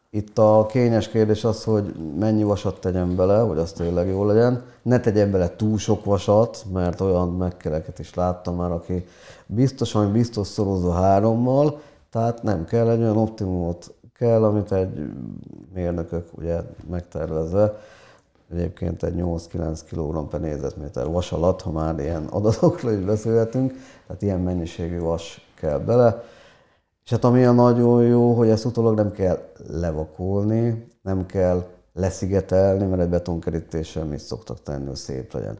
Itt 0.10 0.38
a 0.38 0.66
kényes 0.66 1.10
kérdés 1.10 1.44
az, 1.44 1.64
hogy 1.64 1.96
mennyi 2.20 2.44
vasat 2.44 2.80
tegyen 2.80 3.16
bele, 3.16 3.40
hogy 3.40 3.58
az 3.58 3.72
tényleg 3.72 4.08
jó 4.08 4.26
legyen. 4.26 4.64
Ne 4.82 5.00
tegyen 5.00 5.32
bele 5.32 5.56
túl 5.56 5.78
sok 5.78 6.06
vasat, 6.06 6.66
mert 6.74 7.02
olyan 7.02 7.30
megkeleket 7.30 8.00
is 8.00 8.14
láttam 8.14 8.56
már, 8.56 8.72
aki 8.72 9.06
biztosan, 9.46 10.12
biztos 10.12 10.48
szorozza 10.48 10.92
hárommal, 10.92 11.82
tehát 12.10 12.44
nem 12.44 12.66
kell 12.66 12.90
egy 12.90 13.00
olyan 13.00 13.18
optimumot 13.18 13.94
kell, 14.18 14.44
amit 14.44 14.72
egy 14.72 15.12
mérnökök 15.74 16.28
ugye 16.38 16.60
megtervezve, 16.90 17.74
egyébként 18.54 19.04
egy 19.04 19.16
8-9 19.18 19.80
kg 19.90 20.28
per 20.30 20.40
négyzetméter 20.40 21.08
vas 21.08 21.32
alatt, 21.32 21.62
ha 21.62 21.72
már 21.72 22.00
ilyen 22.00 22.26
adatokról 22.26 22.92
is 22.92 23.00
beszélhetünk, 23.00 23.74
tehát 24.08 24.22
ilyen 24.22 24.40
mennyiségű 24.40 25.00
vas 25.00 25.52
kell 25.56 25.78
bele. 25.80 26.24
És 27.12 27.18
hát 27.18 27.26
ami 27.26 27.44
a 27.44 27.52
nagyon 27.52 28.04
jó, 28.04 28.34
hogy 28.34 28.50
ezt 28.50 28.66
utólag 28.66 28.96
nem 28.96 29.12
kell 29.12 29.38
levakolni, 29.68 30.88
nem 31.02 31.26
kell 31.26 31.64
leszigetelni, 31.94 32.86
mert 32.86 33.02
egy 33.02 33.10
betonkerítéssel 33.10 34.06
mit 34.06 34.20
szoktak 34.20 34.64
tenni, 34.64 34.86
hogy 34.86 34.96
szép 34.96 35.34
legyen. 35.34 35.58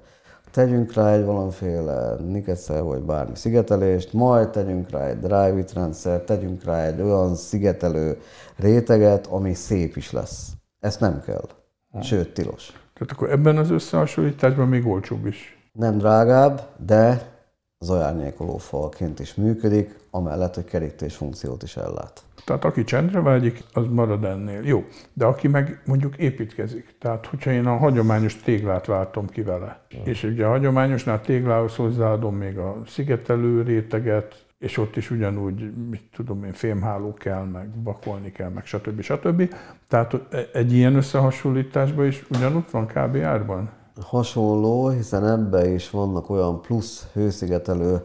Tegyünk 0.52 0.94
rá 0.94 1.14
egy 1.14 1.26
valamiféle 1.26 2.16
niketszer, 2.16 2.84
vagy 2.84 3.02
bármi 3.02 3.36
szigetelést, 3.36 4.14
majd 4.14 4.50
tegyünk 4.50 4.90
rá 4.90 5.08
egy 5.08 5.20
dry 5.20 5.64
rendszer, 5.74 6.20
tegyünk 6.22 6.64
rá 6.64 6.86
egy 6.86 7.02
olyan 7.02 7.36
szigetelő 7.36 8.18
réteget, 8.56 9.28
ami 9.28 9.54
szép 9.54 9.96
is 9.96 10.12
lesz. 10.12 10.52
Ezt 10.80 11.00
nem 11.00 11.22
kell. 11.22 11.46
Sőt, 12.02 12.34
tilos. 12.34 12.68
Tehát 12.94 13.12
akkor 13.12 13.32
ebben 13.32 13.58
az 13.58 13.70
összehasonlításban 13.70 14.68
még 14.68 14.88
olcsóbb 14.88 15.26
is. 15.26 15.70
Nem 15.74 15.98
drágább, 15.98 16.62
de 16.86 17.31
zajárnyékoló 17.82 18.58
falként 18.58 19.20
is 19.20 19.36
működik, 19.36 20.00
amellett, 20.10 20.56
hogy 20.56 20.66
kerítés 20.66 21.16
funkciót 21.16 21.64
is 21.64 21.78
ellát. 21.78 22.24
Tehát 22.46 22.66
aki 22.66 22.84
csendre 22.84 23.20
vágyik, 23.20 23.64
az 23.74 23.84
marad 23.90 24.24
ennél. 24.24 24.62
Jó, 24.64 24.84
de 25.14 25.26
aki 25.26 25.48
meg 25.48 25.82
mondjuk 25.86 26.18
építkezik, 26.18 26.96
tehát 27.00 27.26
hogyha 27.26 27.52
én 27.52 27.66
a 27.66 27.78
hagyományos 27.78 28.42
téglát 28.42 28.86
váltom 28.86 29.28
ki 29.28 29.42
vele, 29.42 29.80
ja. 29.90 30.00
és 30.04 30.24
ugye 30.24 30.46
a 30.46 30.50
hagyományosnál 30.50 31.22
téglához 31.22 31.76
hozzáadom 31.76 32.36
még 32.36 32.58
a 32.58 32.82
szigetelő 32.88 33.62
réteget, 33.62 34.46
és 34.60 34.78
ott 34.78 34.96
is 34.96 35.12
ugyanúgy, 35.12 35.74
mit 35.90 36.04
tudom 36.16 36.44
én, 36.44 36.54
fémháló 36.54 37.14
kell, 37.14 37.44
meg 37.44 37.70
vakolni 37.84 38.32
kell, 38.32 38.50
meg 38.50 38.66
stb. 38.66 39.02
stb. 39.02 39.54
Tehát 39.88 40.16
egy 40.54 40.74
ilyen 40.74 40.96
összehasonlításban 40.96 42.06
is 42.06 42.26
ugyanúgy 42.30 42.66
van 42.72 42.86
kb. 42.86 43.16
árban? 43.16 43.70
Hasonló, 44.00 44.90
hiszen 44.90 45.26
ebbe 45.26 45.70
is 45.70 45.90
vannak 45.90 46.30
olyan 46.30 46.62
plusz 46.62 47.08
hőszigetelő 47.14 48.02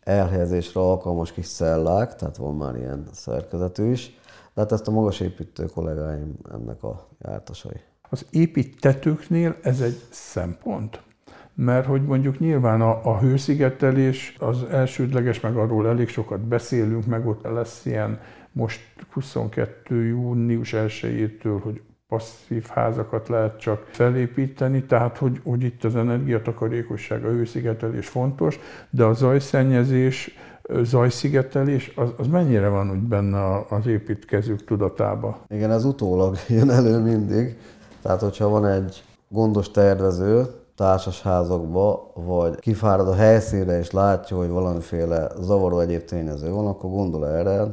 elhelyezésre 0.00 0.80
alkalmas 0.80 1.32
kis 1.32 1.48
cellák, 1.48 2.16
tehát 2.16 2.36
van 2.36 2.56
már 2.56 2.76
ilyen 2.76 3.06
szerkezetű 3.12 3.90
is. 3.90 4.18
De 4.54 4.60
hát 4.60 4.72
ezt 4.72 4.88
a 4.88 4.90
magas 4.90 5.20
építő 5.20 5.64
kollégáim 5.64 6.34
ennek 6.52 6.82
a 6.82 7.08
jártasai. 7.18 7.80
Az 8.10 8.26
építetőknél 8.30 9.56
ez 9.62 9.80
egy 9.80 10.00
szempont? 10.10 11.02
Mert 11.54 11.86
hogy 11.86 12.04
mondjuk 12.04 12.38
nyilván 12.38 12.80
a, 12.80 13.04
a 13.04 13.18
hőszigetelés 13.18 14.36
az 14.38 14.64
elsődleges, 14.70 15.40
meg 15.40 15.56
arról 15.56 15.88
elég 15.88 16.08
sokat 16.08 16.40
beszélünk, 16.40 17.06
meg 17.06 17.26
ott 17.26 17.42
lesz 17.42 17.86
ilyen 17.86 18.20
most 18.52 18.80
22. 19.10 20.06
június 20.06 20.72
1-től, 20.76 21.60
hogy 21.62 21.80
passzív 22.08 22.66
házakat 22.66 23.28
lehet 23.28 23.60
csak 23.60 23.86
felépíteni, 23.90 24.84
tehát 24.84 25.18
hogy, 25.18 25.40
hogy 25.44 25.62
itt 25.62 25.84
az 25.84 25.96
energiatakarékosság, 25.96 27.24
a 27.24 27.28
hőszigetelés 27.28 28.08
fontos, 28.08 28.58
de 28.90 29.04
a 29.04 29.12
zajszennyezés, 29.12 30.30
zajszigetelés, 30.82 31.92
az, 31.96 32.08
az 32.16 32.26
mennyire 32.26 32.68
van 32.68 32.90
úgy 32.90 33.02
benne 33.02 33.66
az 33.68 33.86
építkezők 33.86 34.64
tudatába? 34.64 35.38
Igen, 35.48 35.70
ez 35.70 35.84
utólag 35.84 36.36
jön 36.48 36.70
elő 36.70 36.98
mindig. 36.98 37.58
Tehát, 38.02 38.20
hogyha 38.20 38.48
van 38.48 38.66
egy 38.66 39.02
gondos 39.28 39.70
tervező, 39.70 40.46
társasházakba, 40.76 42.12
vagy 42.14 42.58
kifárad 42.58 43.08
a 43.08 43.14
helyszínre 43.14 43.78
és 43.78 43.90
látja, 43.90 44.36
hogy 44.36 44.48
valamiféle 44.48 45.30
zavaró 45.40 45.80
egyéb 45.80 46.04
tényező 46.04 46.50
van, 46.50 46.66
akkor 46.66 46.90
gondol 46.90 47.28
erre, 47.28 47.64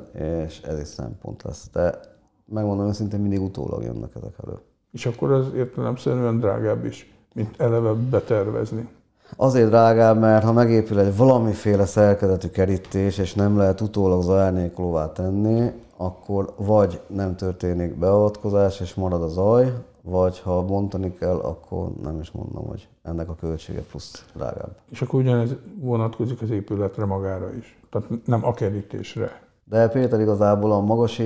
és 0.46 0.62
ez 0.62 0.80
is 0.80 0.88
szempont 0.88 1.44
lesz. 1.44 1.70
De 1.72 2.14
megmondom 2.46 2.88
őszintén, 2.88 3.20
mindig 3.20 3.42
utólag 3.42 3.84
jönnek 3.84 4.16
ezek 4.16 4.34
elő. 4.46 4.58
És 4.92 5.06
akkor 5.06 5.32
az 5.32 5.46
értelemszerűen 5.56 6.40
drágább 6.40 6.86
is, 6.86 7.14
mint 7.34 7.62
eleve 7.62 7.94
betervezni. 7.94 8.88
Azért 9.36 9.68
drágább, 9.68 10.20
mert 10.20 10.44
ha 10.44 10.52
megépül 10.52 11.00
egy 11.00 11.18
valamiféle 11.18 11.86
szerkezetű 11.86 12.48
kerítés, 12.48 13.18
és 13.18 13.34
nem 13.34 13.58
lehet 13.58 13.82
utólag 13.82 14.22
zajárnékolóvá 14.22 15.12
tenni, 15.12 15.72
akkor 15.98 16.54
vagy 16.58 17.02
nem 17.08 17.36
történik 17.36 17.96
beavatkozás, 17.96 18.80
és 18.80 18.94
marad 18.94 19.22
a 19.22 19.28
zaj, 19.28 19.74
vagy 20.02 20.40
ha 20.40 20.66
bontani 20.66 21.14
kell, 21.14 21.38
akkor 21.38 21.90
nem 22.04 22.20
is 22.20 22.32
mondom, 22.32 22.68
hogy 22.68 22.88
ennek 23.04 23.30
a 23.30 23.36
költsége 23.36 23.82
plusz 23.82 24.26
drágább. 24.34 24.76
És 24.90 25.02
akkor 25.02 25.20
ugyanez 25.20 25.56
vonatkozik 25.80 26.42
az 26.42 26.50
épületre 26.50 27.06
magára 27.06 27.54
is, 27.54 27.80
tehát 27.90 28.26
nem 28.26 28.46
a 28.46 28.54
kerítésre. 28.54 29.42
De 29.68 29.88
Péter 29.88 30.20
igazából 30.20 30.72
a 30.72 30.80
magas 30.80 31.22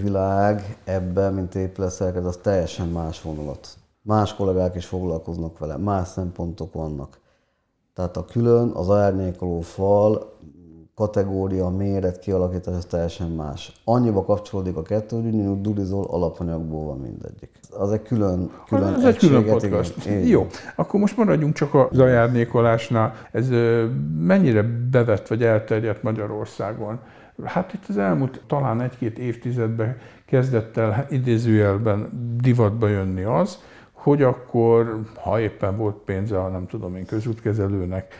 világ 0.00 0.78
ebben, 0.84 1.34
mint 1.34 1.54
épületszerkezet, 1.54 2.28
az 2.28 2.36
teljesen 2.36 2.88
más 2.88 3.22
vonulat. 3.22 3.68
Más 4.02 4.34
kollégák 4.34 4.74
is 4.74 4.86
foglalkoznak 4.86 5.58
vele, 5.58 5.76
más 5.76 6.08
szempontok 6.08 6.72
vannak. 6.72 7.18
Tehát 7.94 8.16
a 8.16 8.24
külön, 8.24 8.70
az 8.70 8.90
árnyékoló 8.90 9.60
fal 9.60 10.38
kategória, 10.94 11.68
méret, 11.68 12.18
kialakítás, 12.18 12.74
ez 12.76 12.84
teljesen 12.84 13.30
más. 13.30 13.72
Annyiba 13.84 14.24
kapcsolódik 14.24 14.76
a 14.76 14.82
kettő, 14.82 15.16
hogy 15.16 15.34
ugyanúgy 15.34 15.60
dulizol, 15.60 16.04
alapanyagból 16.04 16.84
van 16.84 16.98
mindegyik. 16.98 17.60
Az 17.70 17.92
egy 17.92 18.02
külön, 18.02 18.50
külön 18.68 18.94
Ez 18.94 19.04
egy 19.04 19.16
külön 19.16 19.44
podcast. 19.44 20.06
Igen. 20.06 20.26
Jó, 20.26 20.46
akkor 20.76 21.00
most 21.00 21.16
maradjunk 21.16 21.54
csak 21.54 21.74
a 21.74 21.88
zajárnékolásnál. 21.92 23.12
Ez 23.32 23.48
mennyire 24.18 24.62
bevett 24.90 25.28
vagy 25.28 25.42
elterjedt 25.42 26.02
Magyarországon? 26.02 27.00
Hát 27.44 27.72
itt 27.72 27.84
az 27.88 27.98
elmúlt 27.98 28.40
talán 28.46 28.80
egy-két 28.80 29.18
évtizedben 29.18 29.96
kezdett 30.26 30.76
el 30.76 31.06
idézőjelben 31.10 32.08
divatba 32.40 32.88
jönni 32.88 33.22
az, 33.22 33.58
hogy 33.92 34.22
akkor, 34.22 35.00
ha 35.14 35.40
éppen 35.40 35.76
volt 35.76 35.96
pénze, 35.96 36.48
nem 36.48 36.66
tudom 36.66 36.96
én, 36.96 37.06
közútkezelőnek, 37.06 38.14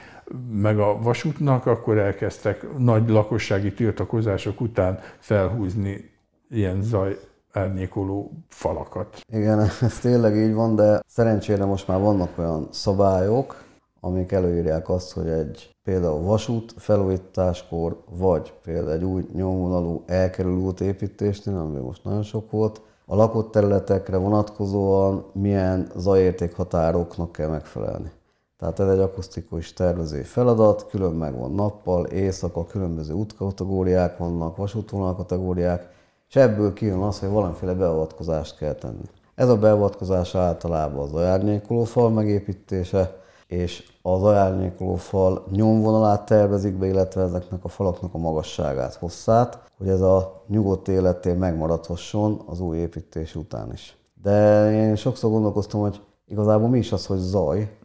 meg 0.53 0.79
a 0.79 0.99
vasútnak, 1.03 1.67
akkor 1.67 1.99
elkezdtek 1.99 2.79
nagy 2.79 3.09
lakossági 3.09 3.73
tiltakozások 3.73 4.61
után 4.61 4.99
felhúzni 5.19 6.11
ilyen 6.51 6.83
zaj 6.83 7.19
árnyékoló 7.53 8.33
falakat. 8.49 9.21
Igen, 9.33 9.59
ez 9.81 9.99
tényleg 10.01 10.37
így 10.37 10.55
van, 10.55 10.75
de 10.75 11.03
szerencsére 11.07 11.65
most 11.65 11.89
már 11.89 12.01
vannak 12.01 12.39
olyan 12.39 12.69
szabályok, 12.71 13.63
amik 14.01 14.33
előírják 14.33 14.89
azt, 14.89 15.13
hogy 15.13 15.29
egy 15.29 15.71
például 15.83 16.23
vasút 16.23 16.75
felújításkor, 16.77 18.03
vagy 18.11 18.53
például 18.63 18.93
egy 18.93 19.05
új 19.05 19.27
nyomvonalú 19.33 20.03
elkerülő 20.07 20.57
útépítésnél, 20.57 21.57
ami 21.59 21.79
most 21.79 22.05
nagyon 22.05 22.23
sok 22.23 22.51
volt, 22.51 22.81
a 23.07 23.17
lakott 23.17 23.51
területekre 23.51 24.17
vonatkozóan 24.17 25.25
milyen 25.33 25.91
zajértékhatároknak 25.97 27.33
kell 27.33 27.49
megfelelni. 27.49 28.11
Tehát 28.59 28.81
ez 28.81 28.89
egy 28.89 28.99
akusztikus 28.99 29.73
tervező 29.73 30.23
feladat, 30.23 30.87
külön 30.87 31.13
meg 31.13 31.39
van 31.39 31.53
nappal, 31.53 32.07
éjszaka, 32.07 32.67
különböző 32.67 33.13
útkategóriák 33.13 34.19
vannak, 34.19 34.57
vasútvonal 34.57 35.17
kategóriák, 35.17 35.89
és 36.29 36.37
ebből 36.37 36.73
kijön 36.73 36.99
az, 36.99 37.19
hogy 37.19 37.29
valamiféle 37.29 37.75
beavatkozást 37.75 38.57
kell 38.57 38.75
tenni. 38.75 39.09
Ez 39.35 39.49
a 39.49 39.59
beavatkozás 39.59 40.35
általában 40.35 41.03
az 41.03 41.15
ajárnyékoló 41.15 41.85
fal 41.85 42.11
megépítése, 42.11 43.20
és 43.51 43.85
az 44.03 44.23
ajárnyékoló 44.23 44.95
fal 44.95 45.45
nyomvonalát 45.51 46.25
tervezik 46.27 46.75
be, 46.75 46.87
illetve 46.87 47.23
ezeknek 47.23 47.65
a 47.65 47.69
falaknak 47.69 48.15
a 48.15 48.19
magasságát, 48.19 48.95
hosszát, 48.95 49.59
hogy 49.79 49.89
ez 49.89 50.01
a 50.01 50.43
nyugodt 50.47 50.89
életén 50.89 51.37
megmaradhasson 51.37 52.43
az 52.47 52.61
új 52.61 52.77
építés 52.77 53.35
után 53.35 53.73
is. 53.73 53.97
De 54.23 54.71
én 54.73 54.97
sokszor 54.97 55.31
gondolkoztam, 55.31 55.81
hogy 55.81 56.01
igazából 56.29 56.69
mi 56.69 56.79
is 56.79 56.93
az, 56.93 57.07
hogy 57.07 57.19
zaj, 57.19 57.77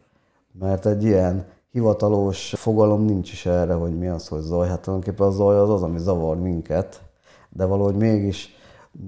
mert 0.58 0.86
egy 0.86 1.04
ilyen 1.04 1.46
hivatalos 1.70 2.54
fogalom 2.56 3.04
nincs 3.04 3.32
is 3.32 3.46
erre, 3.46 3.74
hogy 3.74 3.98
mi 3.98 4.06
az, 4.06 4.28
hogy 4.28 4.40
zaj. 4.40 4.68
Hát 4.68 4.80
tulajdonképpen 4.80 5.26
a 5.26 5.30
zaj 5.30 5.56
az 5.56 5.70
az, 5.70 5.82
ami 5.82 5.98
zavar 5.98 6.36
minket, 6.36 7.00
de 7.48 7.64
valahogy 7.64 7.96
mégis 7.96 8.55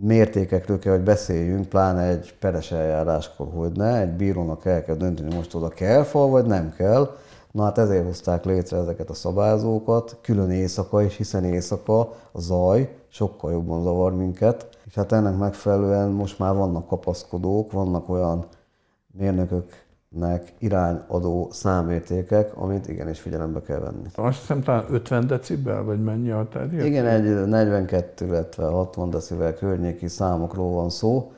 mértékekről 0.01 0.79
kell, 0.79 0.93
hogy 0.93 1.03
beszéljünk, 1.05 1.69
pláne 1.69 2.03
egy 2.03 2.35
peres 2.39 2.73
eljáráskor, 2.73 3.49
hogy 3.55 3.73
ne, 3.73 4.01
egy 4.01 4.13
bírónak 4.13 4.65
el 4.65 4.85
kell 4.85 4.97
dönteni, 4.97 5.35
most 5.35 5.55
oda 5.55 5.69
kell 5.69 6.03
fal, 6.03 6.29
vagy 6.29 6.47
nem 6.47 6.73
kell. 6.77 7.17
Na 7.53 7.63
hát 7.63 7.79
ezért 7.79 8.05
hozták 8.05 8.45
létre 8.45 8.77
ezeket 8.77 9.11
a 9.11 9.15
szabályzókat, 9.15 10.19
külön 10.23 10.51
éjszaka 10.51 11.03
is, 11.03 11.17
hiszen 11.17 11.45
éjszaka 11.45 12.01
a 12.33 12.41
zaj 12.41 12.97
sokkal 13.09 13.53
jobban 13.53 13.83
zavar 13.83 14.15
minket, 14.15 14.69
és 14.87 14.95
hát 14.95 15.13
ennek 15.13 15.37
megfelelően 15.37 16.09
most 16.09 16.39
már 16.39 16.55
vannak 16.55 16.87
kapaszkodók, 16.87 17.73
vannak 17.73 18.09
olyan 18.09 18.47
mérnökök, 19.19 19.87
nek 20.09 20.53
irányadó 20.59 21.49
számértékek, 21.53 22.57
amit 22.57 22.89
igenis 22.89 23.21
figyelembe 23.21 23.61
kell 23.61 23.79
venni. 23.79 24.07
Azt 24.15 24.39
hiszem 24.39 24.63
talán 24.63 24.85
50 24.91 25.27
decibel, 25.27 25.83
vagy 25.83 26.03
mennyi 26.03 26.31
a 26.31 26.49
terjed? 26.53 26.87
Igen, 26.87 27.07
egy 27.07 27.47
42, 27.47 28.27
illetve 28.27 28.67
60 28.67 29.11
decibel 29.11 29.55
környéki 29.55 30.09
számokról 30.09 30.73
van 30.73 30.91
szó, 30.91 31.33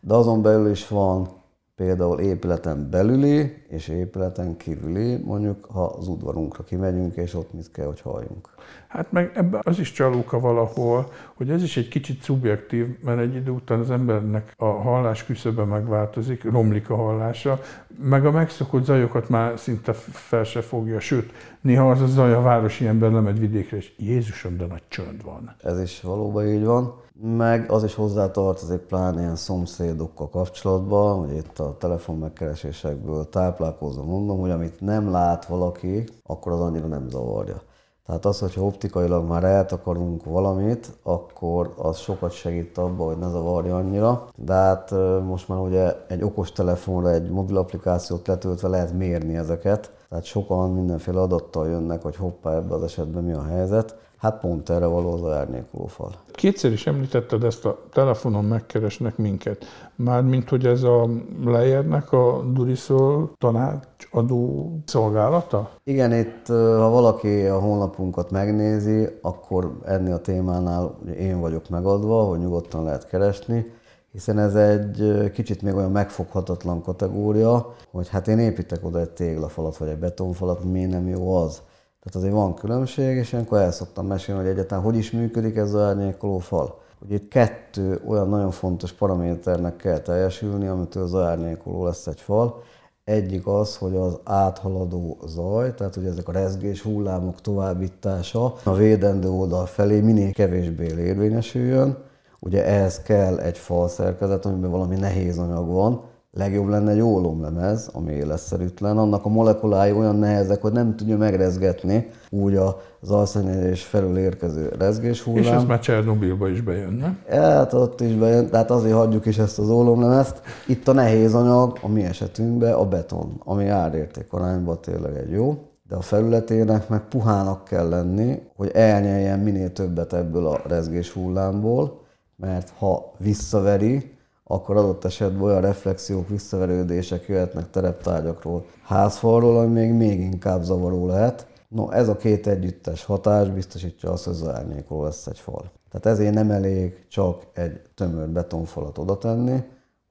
de 0.00 0.14
azon 0.14 0.42
belül 0.42 0.70
is 0.70 0.88
van 0.88 1.28
például 1.74 2.20
épületen 2.20 2.90
belüli 2.90 3.62
és 3.68 3.88
épületen 3.88 4.56
kívüli, 4.56 5.16
mondjuk 5.16 5.64
ha 5.64 5.84
az 5.84 6.08
udvarunkra 6.08 6.64
kimegyünk, 6.64 7.16
és 7.16 7.34
ott 7.34 7.52
mit 7.52 7.70
kell, 7.70 7.86
hogy 7.86 8.00
halljunk. 8.00 8.48
Hát 8.88 9.12
meg 9.12 9.30
ebben 9.34 9.60
az 9.64 9.78
is 9.78 9.92
csalóka 9.92 10.40
valahol, 10.40 11.10
hogy 11.34 11.50
ez 11.50 11.62
is 11.62 11.76
egy 11.76 11.88
kicsit 11.88 12.22
szubjektív, 12.22 12.86
mert 13.04 13.20
egy 13.20 13.34
idő 13.34 13.50
után 13.50 13.78
az 13.78 13.90
embernek 13.90 14.54
a 14.56 14.64
hallás 14.64 15.24
küszöbe 15.24 15.64
megváltozik, 15.64 16.44
romlik 16.44 16.90
a 16.90 16.96
hallása, 16.96 17.60
meg 18.02 18.26
a 18.26 18.30
megszokott 18.30 18.84
zajokat 18.84 19.28
már 19.28 19.58
szinte 19.58 19.92
fel 19.92 20.44
se 20.44 20.60
fogja, 20.60 21.00
sőt, 21.00 21.32
néha 21.60 21.90
az 21.90 22.00
a 22.00 22.06
zaj 22.06 22.32
a 22.32 22.40
városi 22.40 22.86
ember 22.86 23.10
lemegy 23.10 23.38
vidékre, 23.38 23.76
és 23.76 23.92
Jézusom, 23.96 24.56
de 24.56 24.66
nagy 24.66 24.82
csönd 24.88 25.24
van. 25.24 25.54
Ez 25.62 25.80
is 25.80 26.00
valóban 26.00 26.46
így 26.46 26.64
van. 26.64 27.00
Meg 27.24 27.70
az 27.70 27.84
is 27.84 27.94
hozzátartozik 27.94 28.80
pláne 28.80 29.20
ilyen 29.20 29.36
szomszédokkal 29.36 30.28
kapcsolatban, 30.28 31.18
hogy 31.18 31.36
itt 31.36 31.58
a 31.58 31.76
telefon 31.78 32.18
megkeresésekből 32.18 33.28
táplálkozom, 33.28 34.06
mondom, 34.06 34.40
hogy 34.40 34.50
amit 34.50 34.80
nem 34.80 35.10
lát 35.10 35.46
valaki, 35.46 36.04
akkor 36.22 36.52
az 36.52 36.60
annyira 36.60 36.86
nem 36.86 37.08
zavarja. 37.08 37.62
Tehát 38.06 38.24
az, 38.24 38.38
hogyha 38.38 38.62
optikailag 38.62 39.28
már 39.28 39.44
eltakarunk 39.44 40.24
valamit, 40.24 40.98
akkor 41.02 41.74
az 41.76 41.96
sokat 41.96 42.32
segít 42.32 42.78
abban, 42.78 43.06
hogy 43.06 43.18
ne 43.18 43.28
zavarja 43.28 43.76
annyira. 43.76 44.28
De 44.36 44.52
hát 44.52 44.90
most 45.26 45.48
már 45.48 45.58
ugye 45.58 45.96
egy 46.08 46.22
okos 46.22 46.52
telefonra, 46.52 47.10
egy 47.10 47.30
mobil 47.30 47.56
applikációt 47.56 48.26
letöltve 48.26 48.68
lehet 48.68 48.92
mérni 48.92 49.36
ezeket. 49.36 49.92
Tehát 50.08 50.24
sokan 50.24 50.70
mindenféle 50.70 51.20
adattal 51.20 51.68
jönnek, 51.68 52.02
hogy 52.02 52.16
hoppá, 52.16 52.54
ebben 52.54 52.72
az 52.72 52.82
esetben 52.82 53.24
mi 53.24 53.32
a 53.32 53.42
helyzet. 53.42 53.96
Hát 54.22 54.40
pont 54.40 54.70
erre 54.70 54.86
való 54.86 55.12
az 55.12 55.32
árnyékoló 55.32 55.86
fal. 55.86 56.12
Kétszer 56.30 56.72
is 56.72 56.86
említetted 56.86 57.44
ezt 57.44 57.64
a 57.64 57.78
telefonon 57.92 58.44
megkeresnek 58.44 59.16
minket. 59.16 59.64
Mármint, 59.96 60.48
hogy 60.48 60.66
ez 60.66 60.82
a 60.82 61.08
lejérnek 61.44 62.12
a 62.12 62.42
Durisol 62.52 63.32
tanácsadó 63.38 64.70
szolgálata? 64.86 65.70
Igen, 65.84 66.12
itt 66.12 66.46
ha 66.46 66.88
valaki 66.88 67.44
a 67.44 67.58
honlapunkat 67.58 68.30
megnézi, 68.30 69.08
akkor 69.22 69.78
ennél 69.84 70.14
a 70.14 70.20
témánál 70.20 70.98
én 71.18 71.40
vagyok 71.40 71.68
megadva, 71.68 72.22
hogy 72.22 72.38
nyugodtan 72.38 72.84
lehet 72.84 73.08
keresni 73.08 73.66
hiszen 74.12 74.38
ez 74.38 74.54
egy 74.54 75.30
kicsit 75.32 75.62
még 75.62 75.74
olyan 75.74 75.90
megfoghatatlan 75.90 76.82
kategória, 76.82 77.74
hogy 77.90 78.08
hát 78.08 78.28
én 78.28 78.38
építek 78.38 78.84
oda 78.84 79.00
egy 79.00 79.10
téglafalat 79.10 79.76
vagy 79.76 79.88
egy 79.88 79.98
betonfalat, 79.98 80.64
miért 80.64 80.90
nem 80.90 81.08
jó 81.08 81.34
az. 81.36 81.62
Tehát 82.02 82.16
azért 82.16 82.32
van 82.32 82.54
különbség, 82.54 83.16
és 83.16 83.32
ilyenkor 83.32 83.58
el 83.58 83.72
szoktam 83.72 84.06
mesélni, 84.06 84.40
hogy 84.40 84.50
egyáltalán 84.50 84.84
hogy 84.84 84.96
is 84.96 85.10
működik 85.10 85.56
ez 85.56 85.74
az 85.74 85.80
árnyékoló 85.80 86.38
fal. 86.38 86.80
Ugye 87.04 87.14
itt 87.14 87.28
kettő 87.28 88.00
olyan 88.06 88.28
nagyon 88.28 88.50
fontos 88.50 88.92
paraméternek 88.92 89.76
kell 89.76 89.98
teljesülni, 89.98 90.66
amitől 90.66 91.02
az 91.02 91.14
árnyékoló 91.14 91.84
lesz 91.84 92.06
egy 92.06 92.20
fal. 92.20 92.62
Egyik 93.04 93.46
az, 93.46 93.76
hogy 93.76 93.96
az 93.96 94.18
áthaladó 94.24 95.18
zaj, 95.26 95.74
tehát 95.74 95.94
hogy 95.94 96.04
ezek 96.04 96.28
a 96.28 96.32
rezgés 96.32 96.82
hullámok 96.82 97.40
továbbítása 97.40 98.54
a 98.62 98.74
védendő 98.74 99.28
oldal 99.28 99.66
felé 99.66 100.00
minél 100.00 100.32
kevésbé 100.32 100.86
érvényesüljön. 100.98 101.98
Ugye 102.38 102.64
ehhez 102.64 103.02
kell 103.02 103.38
egy 103.38 103.58
fal 103.58 103.88
szerkezet, 103.88 104.46
amiben 104.46 104.70
valami 104.70 104.96
nehéz 104.96 105.38
anyag 105.38 105.68
van, 105.68 106.02
legjobb 106.36 106.68
lenne 106.68 106.90
egy 106.90 107.00
ólomlemez, 107.00 107.90
ami 107.92 108.12
életszerűtlen, 108.12 108.98
annak 108.98 109.24
a 109.24 109.28
molekulái 109.28 109.92
olyan 109.92 110.16
nehezek, 110.16 110.62
hogy 110.62 110.72
nem 110.72 110.96
tudja 110.96 111.16
megrezgetni 111.16 112.08
úgy 112.30 112.56
az 113.00 113.10
alszennyezés 113.10 113.82
felül 113.84 114.18
érkező 114.18 114.72
rezgés 114.78 115.22
hullám. 115.22 115.42
És 115.42 115.50
ez 115.50 115.64
már 115.64 115.80
Csernobilba 115.80 116.48
is 116.48 116.60
bejönne. 116.60 117.16
Hát 117.28 117.72
ott 117.72 118.00
is 118.00 118.14
bejön, 118.14 118.48
tehát 118.48 118.70
azért 118.70 118.94
hagyjuk 118.94 119.26
is 119.26 119.38
ezt 119.38 119.58
az 119.58 119.70
ólomlemezt. 119.70 120.40
Itt 120.66 120.88
a 120.88 120.92
nehéz 120.92 121.34
anyag, 121.34 121.78
a 121.82 121.88
mi 121.88 122.04
esetünkben 122.04 122.72
a 122.72 122.84
beton, 122.84 123.40
ami 123.44 123.68
árérték 123.68 124.32
arányban 124.32 124.80
tényleg 124.80 125.16
egy 125.16 125.30
jó, 125.30 125.58
de 125.88 125.96
a 125.96 126.00
felületének 126.00 126.88
meg 126.88 127.08
puhának 127.08 127.64
kell 127.64 127.88
lenni, 127.88 128.42
hogy 128.56 128.70
elnyeljen 128.74 129.38
minél 129.38 129.72
többet 129.72 130.12
ebből 130.12 130.46
a 130.46 130.60
rezgés 130.66 131.10
hullámból, 131.10 132.00
mert 132.36 132.72
ha 132.78 133.12
visszaveri, 133.18 134.20
akkor 134.44 134.76
adott 134.76 135.04
esetben 135.04 135.42
olyan 135.42 135.60
reflexiók, 135.60 136.28
visszaverődések 136.28 137.26
jöhetnek 137.26 137.70
tereptárgyakról, 137.70 138.64
házfalról, 138.82 139.58
ami 139.58 139.72
még, 139.72 139.92
még 139.92 140.20
inkább 140.20 140.62
zavaró 140.62 141.06
lehet. 141.06 141.46
No, 141.68 141.90
ez 141.90 142.08
a 142.08 142.16
két 142.16 142.46
együttes 142.46 143.04
hatás 143.04 143.48
biztosítja 143.48 144.10
azt, 144.10 144.24
hogy 144.24 144.32
az 144.32 144.48
árnyékról 144.48 145.04
lesz 145.04 145.26
egy 145.26 145.38
fal. 145.38 145.72
Tehát 145.90 146.06
ezért 146.18 146.34
nem 146.34 146.50
elég 146.50 147.06
csak 147.08 147.42
egy 147.52 147.80
tömör 147.94 148.28
betonfalat 148.28 148.98
oda 148.98 149.18
tenni, 149.18 149.62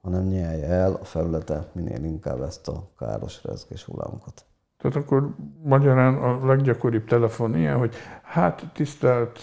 hanem 0.02 0.28
nyelje 0.28 0.68
el 0.68 0.98
a 1.02 1.06
felülete 1.06 1.70
minél 1.74 2.04
inkább 2.04 2.42
ezt 2.42 2.68
a 2.68 2.90
káros 2.98 3.44
rezgés 3.44 3.84
hullámokat. 3.84 4.46
Tehát 4.78 4.98
akkor 4.98 5.36
magyarán 5.64 6.16
a 6.16 6.46
leggyakoribb 6.46 7.06
telefon 7.06 7.56
ilyen, 7.56 7.78
hogy 7.78 7.94
hát 8.24 8.72
tisztelt 8.74 9.40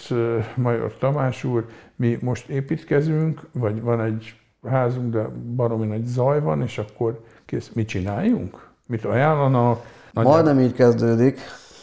Major 0.55 0.97
Tamás 0.97 1.43
úr, 1.43 1.65
mi 1.95 2.17
most 2.21 2.49
építkezünk, 2.49 3.49
vagy 3.53 3.81
van 3.81 4.01
egy 4.01 4.33
házunk, 4.67 5.13
de 5.13 5.27
baromi 5.55 5.85
nagy 5.85 6.05
zaj 6.05 6.41
van, 6.41 6.61
és 6.61 6.77
akkor 6.77 7.23
kész, 7.45 7.71
mit 7.73 7.87
csináljunk? 7.87 8.69
Mit 8.85 9.05
ajánlanak? 9.05 9.81
Nagy 10.13 10.25
Majdnem 10.25 10.59
így 10.59 10.73
kezdődik. 10.73 11.39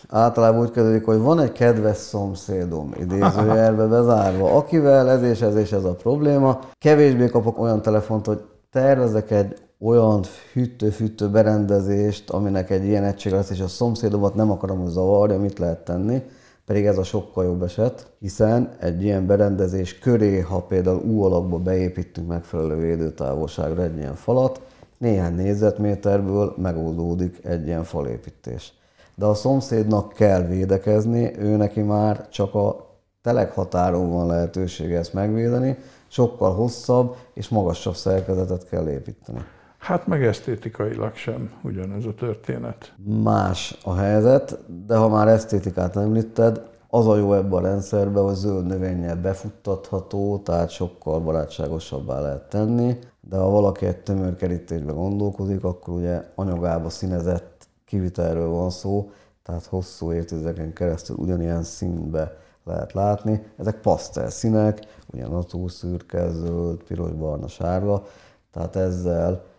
Általában 0.09 0.61
úgy 0.61 0.71
kezdődik, 0.71 1.05
hogy 1.05 1.19
van 1.19 1.41
egy 1.41 1.53
kedves 1.53 1.97
szomszédom, 1.97 2.95
idézőjelbe 3.01 3.87
bezárva, 3.87 4.57
akivel 4.57 5.11
ez 5.11 5.23
és 5.23 5.41
ez 5.41 5.57
és 5.57 5.73
ez 5.73 5.85
a 5.85 5.95
probléma. 5.95 6.59
Kevésbé 6.79 7.27
kapok 7.27 7.59
olyan 7.59 7.83
telefont, 7.83 8.27
hogy 8.27 8.45
tervezek 8.71 9.31
egy 9.31 9.57
olyan 9.81 10.21
hűtő-fűtő 10.53 11.29
berendezést, 11.29 12.31
aminek 12.31 12.71
egy 12.71 12.85
ilyen 12.85 13.05
egység 13.05 13.33
lesz, 13.33 13.51
és 13.51 13.61
a 13.61 13.69
szomszédomat 13.69 14.35
nem 14.35 14.51
akarom, 14.51 14.79
hogy 14.79 14.91
zavarja, 14.91 15.39
mit 15.39 15.59
lehet 15.59 15.85
tenni 15.85 16.23
pedig 16.67 16.87
ez 16.87 16.99
a 16.99 17.03
sokkal 17.03 17.45
jobb 17.45 17.63
eset, 17.63 18.11
hiszen 18.19 18.77
egy 18.81 19.03
ilyen 19.03 19.27
berendezés 19.27 19.99
köré, 19.99 20.41
ha 20.41 20.63
például 20.63 21.03
U 21.03 21.23
alakba 21.23 21.59
beépítünk 21.59 22.29
megfelelő 22.29 22.77
védőtávolságra 22.77 23.83
egy 23.83 23.97
ilyen 23.97 24.15
falat, 24.15 24.61
néhány 24.99 25.35
négyzetméterből 25.35 26.55
megoldódik 26.57 27.45
egy 27.45 27.67
ilyen 27.67 27.85
falépítés. 27.85 28.73
De 29.15 29.25
a 29.25 29.35
szomszédnak 29.35 30.13
kell 30.13 30.43
védekezni, 30.43 31.39
ő 31.39 31.57
neki 31.57 31.81
már 31.81 32.29
csak 32.29 32.55
a 32.55 32.87
teleghatáron 33.23 34.11
van 34.11 34.27
lehetősége 34.27 34.99
ezt 34.99 35.13
megvédeni, 35.13 35.77
sokkal 36.09 36.55
hosszabb 36.55 37.17
és 37.35 37.49
magasabb 37.49 37.95
szerkezetet 37.95 38.69
kell 38.69 38.89
építeni. 38.89 39.45
Hát 39.87 40.07
meg 40.07 40.25
esztétikailag 40.25 41.15
sem 41.15 41.51
ugyanez 41.63 42.05
a 42.05 42.15
történet. 42.15 42.95
Más 43.23 43.79
a 43.85 43.95
helyzet, 43.95 44.59
de 44.87 44.97
ha 44.97 45.09
már 45.09 45.29
esztétikát 45.29 45.97
említed, 45.97 46.69
az 46.89 47.07
a 47.07 47.17
jó 47.17 47.35
ebben 47.35 47.53
a 47.53 47.61
rendszerben, 47.61 48.25
hogy 48.25 48.35
zöld 48.35 48.67
növényel 48.67 49.17
befuttatható, 49.17 50.39
tehát 50.39 50.71
sokkal 50.71 51.21
barátságosabbá 51.21 52.21
lehet 52.21 52.49
tenni, 52.49 52.99
de 53.21 53.37
ha 53.37 53.51
valaki 53.51 53.87
egy 53.87 53.97
tömörkerítésbe 53.97 54.93
gondolkozik, 54.93 55.65
akkor 55.65 55.95
ugye 55.95 56.23
anyagába 56.35 56.91
színezett 56.91 57.69
kivitelről 57.85 58.49
van 58.49 58.71
szó, 58.71 59.11
tehát 59.43 59.65
hosszú 59.65 60.13
évtizedeken 60.13 60.73
keresztül 60.73 61.17
ugyanilyen 61.17 61.63
színbe 61.63 62.37
lehet 62.65 62.93
látni. 62.93 63.43
Ezek 63.57 63.81
pasztel 63.81 64.31
színek, 64.31 64.79
ugye 65.13 65.29
natúrszürke, 65.29 66.31
zöld, 66.31 66.83
piros, 66.83 67.13
barna, 67.13 67.49
sárga, 67.49 68.03
tehát 68.53 68.77
ezzel 68.77 69.55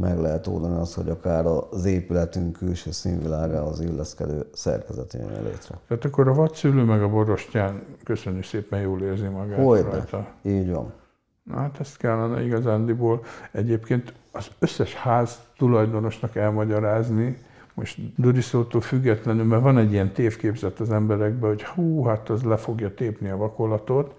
meg 0.00 0.18
lehet 0.18 0.46
oldani 0.46 0.76
azt, 0.76 0.94
hogy 0.94 1.08
akár 1.08 1.46
az 1.46 1.84
épületünk 1.84 2.56
külső 2.56 2.90
színvilágához 2.90 3.80
illeszkedő 3.80 4.46
szerkezet 4.52 5.12
jön 5.12 5.42
létre. 5.42 5.78
Tehát 5.88 6.04
akkor 6.04 6.28
a 6.28 6.34
vadszülő 6.34 6.82
meg 6.82 7.02
a 7.02 7.08
borostyán 7.08 7.82
köszönjük 8.04 8.44
szépen 8.44 8.80
jól 8.80 9.02
érzi 9.02 9.26
magát 9.26 9.64
Hogyne. 9.64 9.90
rajta. 9.90 10.26
Így 10.42 10.70
van. 10.70 10.92
Na 11.42 11.56
hát 11.56 11.80
ezt 11.80 11.96
kellene 11.96 12.44
igazándiból 12.44 13.24
egyébként 13.52 14.12
az 14.32 14.50
összes 14.58 14.94
ház 14.94 15.40
tulajdonosnak 15.56 16.36
elmagyarázni, 16.36 17.38
most 17.74 17.98
Duriszótól 18.16 18.80
függetlenül, 18.80 19.44
mert 19.44 19.62
van 19.62 19.78
egy 19.78 19.92
ilyen 19.92 20.12
tévképzet 20.12 20.80
az 20.80 20.90
emberekben, 20.90 21.48
hogy 21.48 21.64
hú, 21.64 22.04
hát 22.04 22.28
az 22.28 22.42
le 22.42 22.56
fogja 22.56 22.94
tépni 22.94 23.28
a 23.28 23.36
vakolatot, 23.36 24.14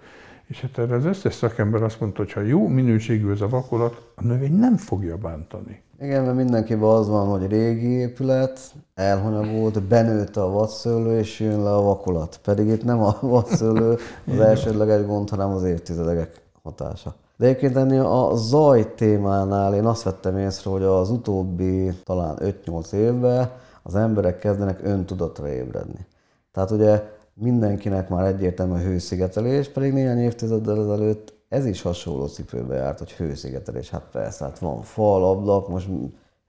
és 0.50 0.60
hát 0.60 0.78
erre 0.78 0.94
az 0.94 1.04
összes 1.04 1.34
szakember 1.34 1.82
azt 1.82 2.00
mondta, 2.00 2.22
hogy 2.22 2.32
ha 2.32 2.40
jó 2.40 2.66
minőségű 2.66 3.30
ez 3.30 3.40
a 3.40 3.48
vakolat, 3.48 4.12
a 4.14 4.24
növény 4.24 4.54
nem 4.54 4.76
fogja 4.76 5.16
bántani. 5.16 5.82
Igen, 6.00 6.24
mert 6.24 6.36
mindenkiben 6.36 6.88
az 6.88 7.08
van, 7.08 7.28
hogy 7.28 7.50
régi 7.50 7.88
épület, 7.88 8.60
elhanyagolt, 8.94 9.82
benőtt 9.82 10.36
a 10.36 10.50
vadszőlő, 10.50 11.18
és 11.18 11.40
jön 11.40 11.62
le 11.62 11.74
a 11.74 11.82
vakolat. 11.82 12.40
Pedig 12.44 12.66
itt 12.66 12.84
nem 12.84 13.02
a 13.02 13.16
vadszőlő 13.34 13.96
az 14.26 14.40
elsődleges 14.40 15.06
gond, 15.06 15.30
hanem 15.30 15.50
az 15.50 15.62
évtizedek 15.62 16.40
hatása. 16.62 17.14
De 17.36 17.46
egyébként 17.46 17.76
ennél 17.76 18.04
a 18.04 18.36
zaj 18.36 18.94
témánál 18.94 19.74
én 19.74 19.84
azt 19.84 20.02
vettem 20.02 20.38
észre, 20.38 20.70
hogy 20.70 20.82
az 20.82 21.10
utóbbi 21.10 21.92
talán 22.04 22.38
5-8 22.66 22.92
évben 22.92 23.50
az 23.82 23.94
emberek 23.94 24.38
kezdenek 24.38 24.80
öntudatra 24.82 25.48
ébredni. 25.48 26.06
Tehát 26.52 26.70
ugye 26.70 27.02
mindenkinek 27.40 28.08
már 28.08 28.26
egyértelmű 28.26 28.72
a 28.72 28.78
hőszigetelés, 28.78 29.68
pedig 29.68 29.92
néhány 29.92 30.18
évtizeddel 30.18 30.80
ezelőtt 30.80 31.34
ez 31.48 31.66
is 31.66 31.82
hasonló 31.82 32.26
cipőbe 32.26 32.74
járt, 32.74 32.98
hogy 32.98 33.12
hőszigetelés. 33.12 33.90
Hát 33.90 34.08
persze, 34.12 34.44
hát 34.44 34.58
van 34.58 34.82
fal, 34.82 35.24
ablak, 35.24 35.68
most 35.68 35.88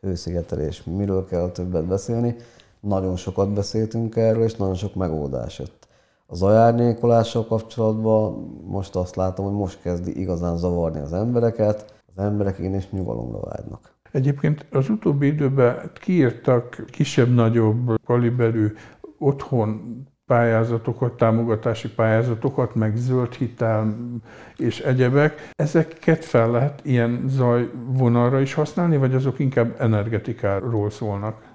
hőszigetelés, 0.01 0.83
miről 0.83 1.25
kell 1.25 1.49
többet 1.49 1.85
beszélni. 1.85 2.35
Nagyon 2.79 3.15
sokat 3.15 3.53
beszéltünk 3.53 4.15
erről, 4.15 4.43
és 4.43 4.55
nagyon 4.55 4.75
sok 4.75 4.95
megoldás 4.95 5.59
jött. 5.59 5.87
Az 6.27 6.37
zajárnyékolással 6.37 7.45
kapcsolatban 7.45 8.33
most 8.65 8.95
azt 8.95 9.15
látom, 9.15 9.45
hogy 9.45 9.55
most 9.55 9.81
kezdi 9.81 10.19
igazán 10.19 10.57
zavarni 10.57 10.99
az 10.99 11.13
embereket, 11.13 12.01
az 12.15 12.23
emberek 12.23 12.59
is 12.59 12.89
nyugalomra 12.89 13.39
vágynak. 13.39 13.95
Egyébként 14.11 14.65
az 14.71 14.89
utóbbi 14.89 15.27
időben 15.27 15.91
kiírtak 15.93 16.85
kisebb-nagyobb 16.89 17.91
kaliberű 18.05 18.73
otthon 19.17 19.81
pályázatokat, 20.25 21.17
támogatási 21.17 21.89
pályázatokat, 21.89 22.75
meg 22.75 22.95
zöld 22.95 23.33
hitel 23.33 23.95
és 24.57 24.79
egyebek. 24.79 25.51
Ezeket 25.55 26.25
fel 26.25 26.51
lehet 26.51 26.79
ilyen 26.83 27.23
zajvonalra 27.27 28.39
is 28.39 28.53
használni, 28.53 28.97
vagy 28.97 29.15
azok 29.15 29.39
inkább 29.39 29.75
energetikáról 29.79 30.89
szólnak? 30.89 31.49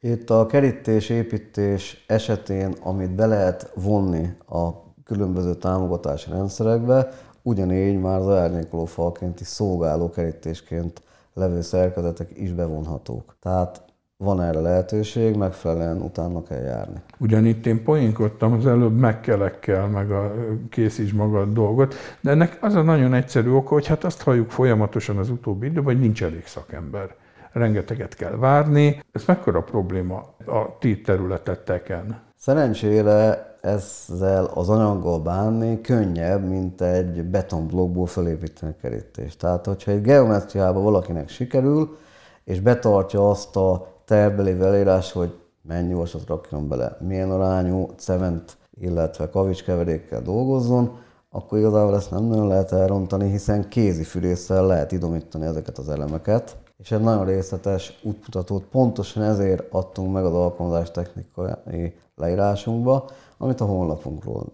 Itt 0.00 0.30
a 0.30 0.46
kerítés, 0.46 1.08
építés 1.08 2.04
esetén, 2.06 2.74
amit 2.82 3.14
be 3.14 3.26
lehet 3.26 3.72
vonni 3.74 4.28
a 4.48 4.70
különböző 5.04 5.54
támogatási 5.54 6.30
rendszerekbe, 6.30 7.08
ugyanígy 7.42 8.00
már 8.00 8.20
az 8.20 8.28
árnyékoló 8.28 8.84
falként 8.84 9.40
is 9.40 9.46
szolgáló 9.46 10.10
kerítésként 10.10 11.02
levő 11.34 11.60
szerkezetek 11.60 12.30
is 12.34 12.52
bevonhatók. 12.52 13.36
Tehát 13.40 13.82
van 14.24 14.42
erre 14.42 14.60
lehetőség, 14.60 15.36
megfelelően 15.36 16.00
utána 16.00 16.42
kell 16.42 16.62
járni. 16.62 17.00
Ugyanitt 17.18 17.66
én 17.66 17.82
poénkodtam 17.82 18.52
az 18.52 18.66
előbb 18.66 18.96
megkelekkel, 18.96 19.86
meg 19.86 20.10
a 20.10 20.32
készíts 20.70 21.12
maga 21.12 21.40
a 21.40 21.44
dolgot, 21.44 21.94
de 22.20 22.30
ennek 22.30 22.58
az 22.60 22.74
a 22.74 22.82
nagyon 22.82 23.14
egyszerű 23.14 23.50
oka, 23.50 23.74
hogy 23.74 23.86
hát 23.86 24.04
azt 24.04 24.22
halljuk 24.22 24.50
folyamatosan 24.50 25.16
az 25.16 25.30
utóbbi 25.30 25.66
időben, 25.66 25.84
hogy 25.84 25.98
nincs 25.98 26.22
elég 26.22 26.46
szakember. 26.46 27.14
Rengeteget 27.52 28.14
kell 28.14 28.36
várni. 28.36 29.02
Ez 29.12 29.24
mekkora 29.26 29.62
probléma 29.62 30.16
a 30.46 30.78
ti 30.78 31.00
területeteken? 31.00 32.20
Szerencsére 32.36 33.46
ezzel 33.60 34.44
az 34.44 34.68
anyaggal 34.68 35.20
bánni 35.20 35.80
könnyebb, 35.80 36.48
mint 36.48 36.80
egy 36.80 37.24
betonblokkból 37.24 38.06
felépíteni 38.06 38.74
kerítést. 38.82 39.38
Tehát, 39.38 39.66
hogyha 39.66 39.90
egy 39.90 40.02
geometriában 40.02 40.82
valakinek 40.82 41.28
sikerül, 41.28 41.96
és 42.44 42.60
betartja 42.60 43.30
azt 43.30 43.56
a 43.56 43.96
tervbeli 44.08 44.60
elírás, 44.60 45.12
hogy 45.12 45.34
mennyi 45.62 45.94
vasat 45.94 46.26
rakjon 46.26 46.68
bele, 46.68 46.96
milyen 47.00 47.30
arányú 47.30 47.88
cement, 47.96 48.56
illetve 48.80 49.30
kavicskeverékkel 49.30 50.22
dolgozzon, 50.22 50.98
akkor 51.30 51.58
igazából 51.58 51.94
ezt 51.94 52.10
nem 52.10 52.24
nagyon 52.24 52.48
lehet 52.48 52.72
elrontani, 52.72 53.30
hiszen 53.30 53.68
kézi 53.68 54.02
fűrésszel 54.02 54.66
lehet 54.66 54.92
idomítani 54.92 55.44
ezeket 55.44 55.78
az 55.78 55.88
elemeket, 55.88 56.56
és 56.78 56.90
egy 56.90 57.00
nagyon 57.00 57.24
részletes 57.24 58.00
útmutatót 58.02 58.64
pontosan 58.64 59.22
ezért 59.22 59.72
adtunk 59.72 60.12
meg 60.12 60.24
az 60.24 60.34
alkalmazás 60.34 60.90
technikai 60.90 61.94
leírásunkba, 62.16 63.08
amit 63.38 63.60
a 63.60 63.64
honlapunkról 63.64 64.44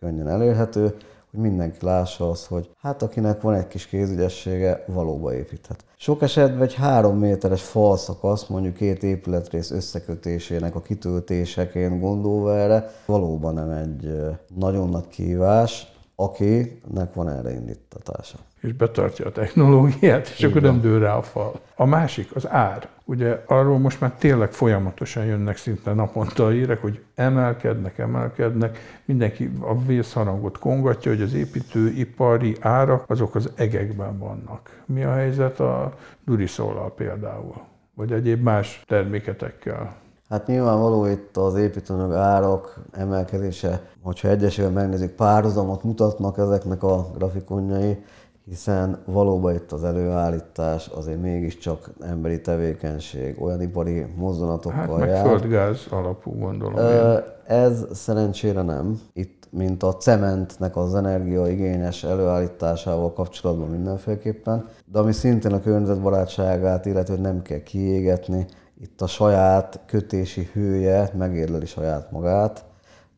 könnyen 0.00 0.28
elérhető, 0.28 0.96
hogy 1.30 1.40
mindenki 1.40 1.84
lássa 1.84 2.30
azt, 2.30 2.46
hogy 2.46 2.70
hát 2.80 3.02
akinek 3.02 3.40
van 3.40 3.54
egy 3.54 3.66
kis 3.66 3.86
kézügyessége, 3.86 4.84
valóban 4.86 5.32
építhet. 5.32 5.84
Sok 5.96 6.22
esetben 6.22 6.62
egy 6.62 6.74
három 6.74 7.18
méteres 7.18 7.62
falszakasz, 7.62 8.46
mondjuk 8.46 8.74
két 8.74 9.02
épületrész 9.02 9.70
összekötésének 9.70 10.74
a 10.74 10.82
kitöltéseként 10.82 12.00
gondolva 12.00 12.56
erre, 12.56 12.90
valóban 13.06 13.54
nem 13.54 13.70
egy 13.70 14.12
nagyon 14.54 14.88
nagy 14.88 15.08
kívás, 15.08 15.97
akinek 16.20 17.14
van 17.14 17.28
erre 17.28 17.52
indítatása. 17.52 18.38
És 18.60 18.72
betartja 18.72 19.26
a 19.26 19.32
technológiát, 19.32 20.28
és 20.28 20.38
Így 20.38 20.44
akkor 20.44 20.62
nem 20.62 20.80
dől 20.80 21.00
rá 21.00 21.16
a 21.16 21.22
fal. 21.22 21.60
A 21.74 21.84
másik, 21.84 22.34
az 22.34 22.48
ár. 22.48 22.88
Ugye 23.04 23.42
arról 23.46 23.78
most 23.78 24.00
már 24.00 24.12
tényleg 24.12 24.52
folyamatosan 24.52 25.24
jönnek 25.24 25.56
szinte 25.56 25.94
naponta 25.94 26.46
a 26.46 26.48
hírek, 26.48 26.80
hogy 26.80 27.02
emelkednek, 27.14 27.98
emelkednek, 27.98 28.78
mindenki 29.04 29.50
a 29.60 29.82
vészharangot 29.82 30.58
kongatja, 30.58 31.10
hogy 31.10 31.22
az 31.22 31.34
építőipari 31.34 32.56
árak 32.60 33.10
azok 33.10 33.34
az 33.34 33.50
egekben 33.54 34.18
vannak. 34.18 34.82
Mi 34.86 35.04
a 35.04 35.12
helyzet 35.12 35.60
a 35.60 35.94
Duriszóllal 36.24 36.94
például? 36.94 37.54
Vagy 37.94 38.12
egyéb 38.12 38.42
más 38.42 38.82
terméketekkel? 38.86 39.96
Hát 40.28 40.46
nyilvánvaló 40.46 41.06
itt 41.06 41.36
az 41.36 41.54
építőanyag 41.56 42.12
árak 42.12 42.80
emelkedése, 42.92 43.80
hogyha 44.02 44.28
egyesével 44.28 44.70
megnézzük, 44.70 45.10
párhuzamot 45.10 45.82
mutatnak 45.82 46.38
ezeknek 46.38 46.82
a 46.82 47.06
grafikonjai, 47.14 48.04
hiszen 48.44 48.98
valóban 49.04 49.54
itt 49.54 49.72
az 49.72 49.84
előállítás 49.84 50.86
azért 50.86 51.20
mégiscsak 51.20 51.90
emberi 52.00 52.40
tevékenység, 52.40 53.42
olyan 53.42 53.60
ipari 53.60 54.06
mozdulatokkal 54.16 54.80
hát 54.80 54.96
meg 54.98 55.08
jár. 55.08 55.26
földgáz 55.26 55.86
alapú 55.90 56.38
gondolom. 56.38 56.76
Ö, 56.76 57.18
ez 57.46 57.86
szerencsére 57.92 58.62
nem. 58.62 59.00
Itt, 59.12 59.48
mint 59.50 59.82
a 59.82 59.96
cementnek 59.96 60.76
az 60.76 60.94
energiaigényes 60.94 62.04
előállításával 62.04 63.12
kapcsolatban 63.12 63.68
mindenféleképpen, 63.68 64.68
de 64.84 64.98
ami 64.98 65.12
szintén 65.12 65.52
a 65.52 65.60
környezetbarátságát, 65.60 66.86
illetve 66.86 67.16
nem 67.16 67.42
kell 67.42 67.62
kiégetni, 67.62 68.46
itt 68.80 69.00
a 69.00 69.06
saját 69.06 69.80
kötési 69.86 70.48
hője 70.52 71.10
megérleli 71.16 71.66
saját 71.66 72.10
magát, 72.10 72.64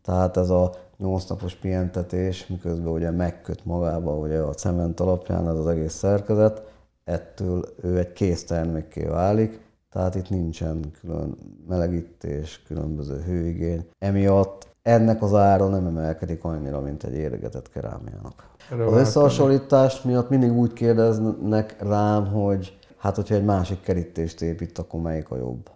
tehát 0.02 0.36
ez 0.36 0.50
a 0.50 0.72
8 0.98 1.24
napos 1.24 1.54
pihentetés, 1.54 2.46
miközben 2.46 2.92
ugye 2.92 3.10
megköt 3.10 3.64
magába 3.64 4.16
ugye 4.16 4.38
a 4.38 4.54
cement 4.54 5.00
alapján 5.00 5.48
ez 5.48 5.56
az 5.56 5.66
egész 5.66 5.92
szerkezet, 5.92 6.62
ettől 7.04 7.64
ő 7.82 7.98
egy 7.98 8.12
kész 8.12 8.44
termékké 8.44 9.04
válik, 9.04 9.60
tehát 9.90 10.14
itt 10.14 10.28
nincsen 10.28 10.80
külön 11.00 11.36
melegítés, 11.68 12.62
különböző 12.66 13.22
hőigény. 13.26 13.86
Emiatt 13.98 14.68
ennek 14.82 15.22
az 15.22 15.34
ára 15.34 15.68
nem 15.68 15.86
emelkedik 15.86 16.44
annyira, 16.44 16.80
mint 16.80 17.04
egy 17.04 17.14
éregetett 17.14 17.70
kerámiának. 17.70 18.48
Az 18.86 18.92
összehasonlítást 18.92 20.04
miatt 20.04 20.28
mindig 20.28 20.52
úgy 20.52 20.72
kérdeznek 20.72 21.82
rám, 21.82 22.26
hogy 22.26 22.78
hát 23.00 23.16
hogyha 23.16 23.34
egy 23.34 23.44
másik 23.44 23.80
kerítést 23.80 24.42
épít, 24.42 24.78
akkor 24.78 25.00
melyik 25.00 25.30
a 25.30 25.36
jobb? 25.36 25.70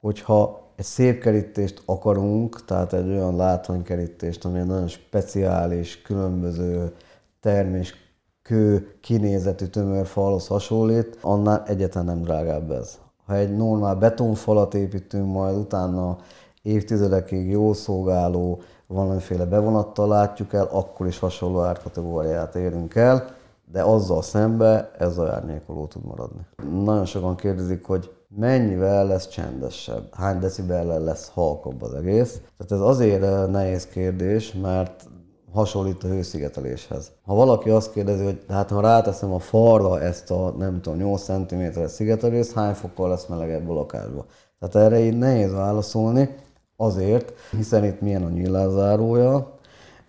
Hogyha 0.00 0.66
egy 0.76 0.84
szép 0.84 1.20
kerítést 1.20 1.82
akarunk, 1.84 2.64
tehát 2.64 2.92
egy 2.92 3.08
olyan 3.08 3.36
látványkerítést, 3.36 4.44
ami 4.44 4.58
nagyon 4.58 4.88
speciális, 4.88 6.02
különböző 6.02 6.92
termés, 7.40 7.94
kő, 8.42 8.96
kinézetű 9.00 9.66
tömörfalhoz 9.66 10.46
hasonlít, 10.46 11.18
annál 11.20 11.62
egyetlen 11.66 12.04
nem 12.04 12.22
drágább 12.22 12.70
ez. 12.70 12.98
Ha 13.26 13.34
egy 13.34 13.56
normál 13.56 13.94
betonfalat 13.94 14.74
építünk, 14.74 15.32
majd 15.32 15.56
utána 15.56 16.18
évtizedekig 16.62 17.50
jó 17.50 17.72
szolgáló, 17.72 18.60
valamiféle 18.86 19.44
bevonattal 19.44 20.08
látjuk 20.08 20.52
el, 20.52 20.68
akkor 20.70 21.06
is 21.06 21.18
hasonló 21.18 21.60
árkategóriát 21.60 22.54
érünk 22.54 22.94
el 22.94 23.36
de 23.72 23.82
azzal 23.82 24.22
szembe 24.22 24.90
ez 24.98 25.18
a 25.18 25.32
árnyékoló 25.32 25.86
tud 25.86 26.04
maradni. 26.04 26.46
Nagyon 26.84 27.04
sokan 27.04 27.36
kérdezik, 27.36 27.84
hogy 27.84 28.10
mennyivel 28.36 29.06
lesz 29.06 29.28
csendesebb, 29.28 30.14
hány 30.14 30.38
decibellel 30.38 31.00
lesz 31.00 31.30
halkabb 31.34 31.82
az 31.82 31.94
egész. 31.94 32.40
Tehát 32.56 32.72
ez 32.72 32.96
azért 32.96 33.22
eh, 33.22 33.46
nehéz 33.46 33.86
kérdés, 33.86 34.52
mert 34.52 35.08
hasonlít 35.52 36.04
a 36.04 36.08
hőszigeteléshez. 36.08 37.12
Ha 37.24 37.34
valaki 37.34 37.70
azt 37.70 37.92
kérdezi, 37.92 38.24
hogy 38.24 38.44
hát 38.48 38.70
ha 38.70 38.80
ráteszem 38.80 39.32
a 39.32 39.38
falra 39.38 40.00
ezt 40.00 40.30
a 40.30 40.54
nem 40.58 40.80
tudom 40.80 40.98
8 40.98 41.22
cm-es 41.22 41.90
szigetelést, 41.90 42.52
hány 42.52 42.74
fokkal 42.74 43.08
lesz 43.08 43.26
melegebb 43.26 43.70
a 43.70 43.74
lakásba? 43.74 44.26
Tehát 44.58 44.86
erre 44.86 45.00
így 45.00 45.18
nehéz 45.18 45.52
válaszolni, 45.52 46.34
azért, 46.76 47.32
hiszen 47.56 47.84
itt 47.84 48.00
milyen 48.00 48.22
a 48.22 48.28
nyílászárója, 48.28 49.57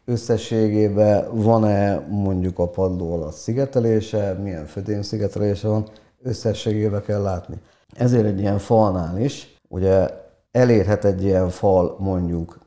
összességében 0.10 1.28
van-e 1.32 2.06
mondjuk 2.10 2.60
a 2.60 2.70
padló 2.70 3.14
alatt 3.14 3.34
szigetelése, 3.34 4.34
milyen 4.34 4.66
födém 4.66 5.02
szigetelése 5.02 5.68
van, 5.68 5.88
összességében 6.24 7.02
kell 7.02 7.22
látni. 7.22 7.56
Ezért 7.96 8.26
egy 8.26 8.40
ilyen 8.40 8.58
falnál 8.58 9.20
is, 9.20 9.58
ugye 9.68 10.10
elérhet 10.52 11.06
egy 11.06 11.24
ilyen 11.24 11.50
fal 11.50 11.96
mondjuk 12.00 12.60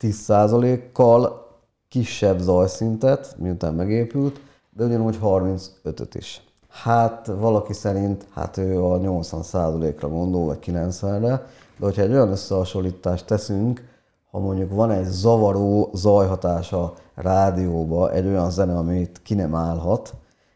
10%-kal 0.00 1.48
kisebb 1.88 2.38
zajszintet, 2.38 3.34
miután 3.38 3.74
megépült, 3.74 4.40
de 4.70 4.84
ugyanúgy 4.84 5.18
35-öt 5.22 6.14
is. 6.14 6.42
Hát 6.68 7.26
valaki 7.26 7.72
szerint, 7.72 8.26
hát 8.34 8.56
ő 8.56 8.84
a 8.84 8.98
80%-ra 8.98 10.08
gondol, 10.08 10.46
vagy 10.46 10.58
90-re, 10.66 11.46
de 11.78 11.84
hogyha 11.84 12.02
egy 12.02 12.12
olyan 12.12 12.30
összehasonlítást 12.30 13.26
teszünk, 13.26 13.88
ha 14.30 14.38
mondjuk 14.38 14.72
van 14.72 14.90
egy 14.90 15.04
zavaró 15.04 15.90
zajhatása 15.94 16.94
rádióba, 17.14 18.12
egy 18.12 18.26
olyan 18.26 18.50
zene, 18.50 18.76
amit 18.76 19.20
ki 19.22 19.34
nem 19.34 19.54
állhat, 19.54 20.14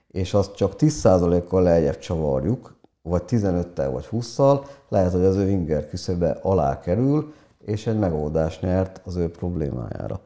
és 0.08 0.34
azt 0.34 0.54
csak 0.54 0.72
10%-kal 0.78 1.62
lejjebb 1.62 1.98
csavarjuk, 1.98 2.76
vagy 3.02 3.22
15-tel, 3.28 3.88
vagy 3.92 4.08
20-szal, 4.12 4.64
lehet, 4.88 5.12
hogy 5.12 5.24
az 5.24 5.36
ő 5.36 5.48
inger 5.48 5.88
küszöbe 5.88 6.38
alá 6.42 6.80
kerül, 6.80 7.32
és 7.64 7.86
egy 7.86 7.98
megoldást 7.98 8.60
nyert 8.60 9.00
az 9.04 9.16
ő 9.16 9.30
problémájára. 9.30 10.20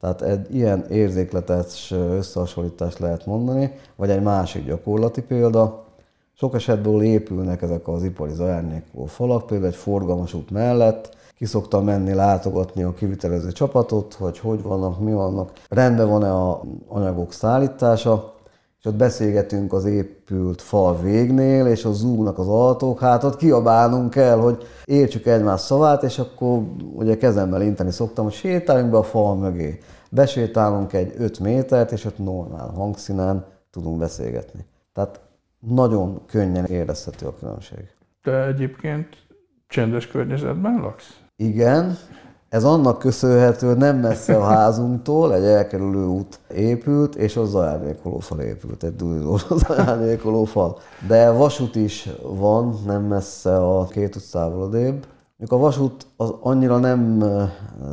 Tehát 0.00 0.22
egy 0.22 0.54
ilyen 0.54 0.84
érzékletes 0.88 1.90
összehasonlítást 1.90 2.98
lehet 2.98 3.26
mondani, 3.26 3.72
vagy 3.96 4.10
egy 4.10 4.22
másik 4.22 4.66
gyakorlati 4.66 5.22
példa. 5.22 5.84
Sok 6.40 6.54
esetből 6.54 7.02
épülnek 7.02 7.62
ezek 7.62 7.88
az 7.88 8.02
ipari 8.02 8.32
zajárnyékoló 8.32 9.04
falak, 9.04 9.46
például 9.46 9.70
egy 9.70 9.76
forgalmas 9.76 10.34
út 10.34 10.50
mellett, 10.50 11.16
ki 11.36 11.44
szoktam 11.44 11.84
menni 11.84 12.14
látogatni 12.14 12.82
a 12.82 12.94
kivitelező 12.94 13.52
csapatot, 13.52 14.14
hogy 14.14 14.38
hogy 14.38 14.62
vannak, 14.62 15.00
mi 15.00 15.12
vannak, 15.12 15.52
rendben 15.68 16.08
van-e 16.08 16.32
a 16.32 16.60
anyagok 16.88 17.32
szállítása, 17.32 18.34
és 18.78 18.84
ott 18.84 18.94
beszélgetünk 18.94 19.72
az 19.72 19.84
épült 19.84 20.62
fal 20.62 21.00
végnél, 21.00 21.66
és 21.66 21.84
ott 21.84 21.94
zúgnak 21.94 22.38
az 22.38 22.48
autók, 22.48 23.00
hát 23.00 23.24
ott 23.24 23.36
kiabálnunk 23.36 24.10
kell, 24.10 24.38
hogy 24.38 24.62
értsük 24.84 25.26
egymás 25.26 25.60
szavát, 25.60 26.02
és 26.02 26.18
akkor 26.18 26.62
ugye 26.94 27.16
kezemmel 27.16 27.62
inteni 27.62 27.90
szoktam, 27.90 28.24
hogy 28.24 28.34
sétáljunk 28.34 28.90
be 28.90 28.98
a 28.98 29.02
fal 29.02 29.36
mögé. 29.36 29.78
Besétálunk 30.10 30.92
egy 30.92 31.14
5 31.18 31.38
métert, 31.38 31.92
és 31.92 32.04
ott 32.04 32.18
normál 32.18 32.68
hangszínen 32.68 33.44
tudunk 33.70 33.98
beszélgetni. 33.98 34.64
Tehát 34.94 35.20
nagyon 35.60 36.20
könnyen 36.26 36.64
érezhető 36.64 37.26
a 37.26 37.34
különbség. 37.34 37.88
Te 38.22 38.46
egyébként 38.46 39.08
csendes 39.68 40.06
környezetben 40.06 40.80
laksz? 40.80 41.20
Igen, 41.36 41.96
ez 42.48 42.64
annak 42.64 42.98
köszönhető, 42.98 43.66
hogy 43.66 43.76
nem 43.76 43.96
messze 43.96 44.36
a 44.36 44.44
házunktól 44.44 45.34
egy 45.34 45.44
elkerülő 45.44 46.04
út 46.06 46.40
épült, 46.54 47.14
és 47.14 47.36
az 47.36 47.50
zajárnyékoló 47.50 48.18
fal 48.18 48.40
épült, 48.40 48.82
egy 48.82 48.96
dúlizós 48.96 49.46
zajárnyékoló 49.66 50.44
fal. 50.44 50.78
De 51.08 51.30
vasút 51.30 51.76
is 51.76 52.08
van, 52.22 52.74
nem 52.86 53.02
messze 53.02 53.56
a 53.56 53.84
két 53.84 54.16
utcával 54.16 54.62
odébb. 54.62 55.06
A 55.46 55.56
vasút 55.56 56.06
az 56.16 56.34
annyira 56.40 56.78
nem 56.78 57.24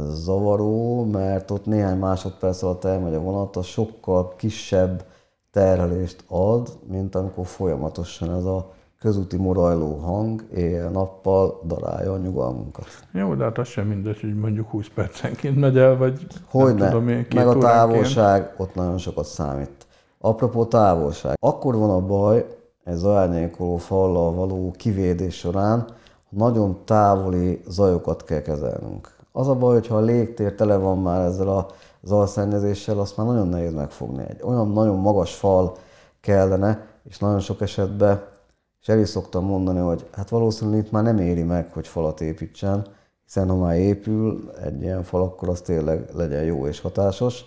zavaró, 0.10 1.06
mert 1.06 1.52
ott 1.52 1.66
néhány 1.66 1.98
másodperc 1.98 2.64
alatt 2.64 2.84
elmegy 2.84 3.14
a 3.14 3.20
vonat, 3.20 3.56
az 3.56 3.66
sokkal 3.66 4.34
kisebb 4.36 5.04
terhelést 5.52 6.24
ad, 6.28 6.70
mint 6.88 7.16
amikor 7.16 7.46
folyamatosan 7.46 8.32
ez 8.36 8.44
a 8.44 8.76
közúti 9.00 9.38
morajló 9.38 9.96
hang 9.96 10.44
éjjel-nappal 10.56 11.62
darálja 11.66 12.14
a 12.14 12.18
nyugalmunkat. 12.18 12.86
Jó, 13.12 13.36
de 13.36 13.44
hát 13.44 13.58
az 13.58 13.68
sem 13.68 13.88
mindegy, 13.88 14.20
hogy 14.20 14.36
mondjuk 14.36 14.70
20 14.70 14.88
percenként 14.96 15.60
megy 15.60 15.78
el, 15.78 15.98
vagy 15.98 16.28
hogy 16.46 16.76
nem 16.76 16.90
tudom 16.90 17.08
én, 17.10 17.28
Meg 17.36 17.48
a 17.48 17.58
távolság 17.58 18.54
ott 18.58 18.76
nagyon 18.76 18.98
sokat 18.98 19.26
számít. 19.26 19.88
Apropó 20.20 20.66
távolság. 20.66 21.36
Akkor 21.40 21.76
van 21.76 21.90
a 21.90 22.06
baj 22.06 22.46
egy 22.84 22.96
zajárnyékoló 22.96 23.78
fallal 23.78 24.34
való 24.34 24.74
kivédés 24.78 25.36
során, 25.36 25.86
nagyon 26.30 26.78
távoli 26.86 27.62
zajokat 27.68 28.24
kell 28.24 28.42
kezelnünk. 28.42 29.17
Az 29.38 29.48
a 29.48 29.56
baj, 29.56 29.74
hogyha 29.74 29.96
a 29.96 30.02
légtér 30.02 30.56
tele 30.56 30.76
van 30.76 30.98
már 30.98 31.26
ezzel 31.26 31.48
a 31.48 31.68
zajszennyezéssel, 32.04 33.00
azt 33.00 33.18
már 33.18 33.28
nagyon 33.28 33.48
nehéz 33.48 33.74
megfogni. 33.74 34.24
Egy 34.28 34.42
olyan 34.44 34.72
nagyon 34.72 34.98
magas 34.98 35.36
fal 35.36 35.76
kellene, 36.22 36.88
és 37.04 37.18
nagyon 37.18 37.40
sok 37.40 37.62
esetben, 37.62 38.24
és 38.82 38.88
el 38.88 39.00
is 39.00 39.10
szoktam 39.10 39.46
mondani, 39.46 39.80
hogy 39.80 40.06
hát 40.12 40.30
valószínűleg 40.30 40.80
itt 40.80 40.92
már 40.92 41.04
nem 41.04 41.18
éri 41.18 41.44
meg, 41.44 41.74
hogy 41.74 41.88
falat 41.88 42.22
építsen, 42.22 42.86
hiszen 43.26 43.50
ha 43.50 43.56
már 43.56 43.78
épül 43.78 44.52
egy 44.64 44.82
ilyen 44.82 45.04
fal, 45.04 45.22
akkor 45.22 45.50
az 45.50 45.62
tényleg 45.62 46.10
legyen 46.14 46.44
jó 46.44 46.68
és 46.68 46.82
hatásos. 46.82 47.46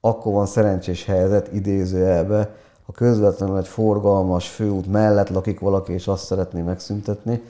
Akkor 0.00 0.32
van 0.32 0.46
szerencsés 0.46 1.04
helyzet, 1.04 1.52
idézőjelbe, 1.52 2.54
ha 2.86 2.92
közvetlenül 2.92 3.56
egy 3.56 3.68
forgalmas 3.68 4.48
főút 4.48 4.86
mellett 4.86 5.28
lakik 5.28 5.60
valaki, 5.60 5.92
és 5.92 6.08
azt 6.08 6.24
szeretné 6.24 6.62
megszüntetni, 6.62 7.42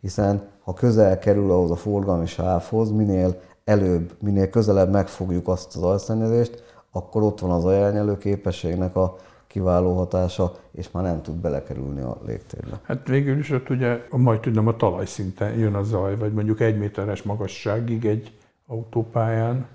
hiszen 0.00 0.52
ha 0.64 0.74
közel 0.74 1.18
kerül 1.18 1.50
ahhoz 1.50 1.70
a 1.70 1.76
forgalmi 1.76 2.26
sávhoz, 2.26 2.90
minél 2.90 3.40
előbb, 3.64 4.12
minél 4.20 4.50
közelebb 4.50 4.90
megfogjuk 4.90 5.48
azt 5.48 5.76
az 5.76 5.82
ajszennyezést, 5.82 6.62
akkor 6.90 7.22
ott 7.22 7.40
van 7.40 7.50
az 7.50 7.64
ajánló 7.64 8.16
képességnek 8.16 8.96
a 8.96 9.16
kiváló 9.46 9.96
hatása, 9.96 10.52
és 10.72 10.90
már 10.90 11.02
nem 11.02 11.22
tud 11.22 11.34
belekerülni 11.34 12.00
a 12.00 12.16
légtérbe. 12.26 12.80
Hát 12.82 13.08
végül 13.08 13.38
is 13.38 13.50
ott 13.50 13.70
ugye, 13.70 13.98
majd 14.10 14.40
tudom, 14.40 14.66
a 14.66 14.76
talajszinten 14.76 15.58
jön 15.58 15.74
a 15.74 15.82
zaj, 15.82 16.16
vagy 16.16 16.32
mondjuk 16.32 16.60
egy 16.60 16.78
méteres 16.78 17.22
magasságig 17.22 18.04
egy 18.04 18.32
autópályán. 18.66 19.66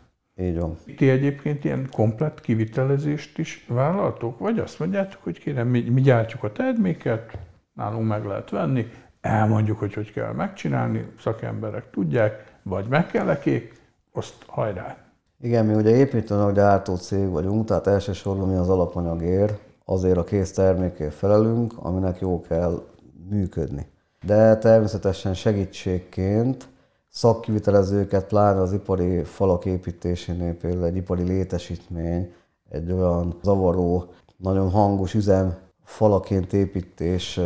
Így 0.41 0.59
van. 0.59 0.77
Ti 0.97 1.09
egyébként 1.09 1.63
ilyen 1.63 1.87
komplett 1.91 2.41
kivitelezést 2.41 3.37
is 3.37 3.65
vállaltok? 3.69 4.39
Vagy 4.39 4.59
azt 4.59 4.79
mondjátok, 4.79 5.23
hogy 5.23 5.39
kérem, 5.39 5.67
mi, 5.67 5.79
mi 5.89 6.01
gyártjuk 6.01 6.43
a 6.43 6.51
terméket, 6.51 7.37
nálunk 7.73 8.07
meg 8.07 8.25
lehet 8.25 8.49
venni, 8.49 8.85
elmondjuk, 9.21 9.79
hogy 9.79 9.93
hogy 9.93 10.11
kell 10.11 10.33
megcsinálni, 10.33 11.11
szakemberek 11.19 11.89
tudják, 11.89 12.57
vagy 12.63 12.87
meg 12.87 13.07
kell 13.07 13.25
lekék, 13.25 13.81
azt 14.11 14.33
hajrá. 14.47 14.97
Igen, 15.41 15.65
mi 15.65 15.73
ugye 15.73 15.95
építőanyag 15.95 16.55
gyártó 16.55 16.95
cég 16.95 17.29
vagyunk, 17.29 17.65
tehát 17.65 17.87
elsősorban 17.87 18.49
mi 18.49 18.55
az 18.55 18.69
alapanyagért, 18.69 19.59
azért 19.85 20.17
a 20.17 20.23
kész 20.23 20.51
termékért 20.51 21.13
felelünk, 21.13 21.73
aminek 21.77 22.19
jó 22.19 22.41
kell 22.41 22.83
működni. 23.29 23.87
De 24.25 24.57
természetesen 24.57 25.33
segítségként 25.33 26.67
szakkivitelezőket, 27.09 28.25
pláne 28.25 28.59
az 28.59 28.73
ipari 28.73 29.23
falak 29.23 29.65
építésénél 29.65 30.53
például 30.53 30.85
egy 30.85 30.95
ipari 30.95 31.23
létesítmény, 31.23 32.33
egy 32.69 32.91
olyan 32.91 33.39
zavaró, 33.43 34.05
nagyon 34.37 34.69
hangos 34.69 35.13
üzem 35.13 35.57
falaként 35.83 36.53
építés 36.53 37.39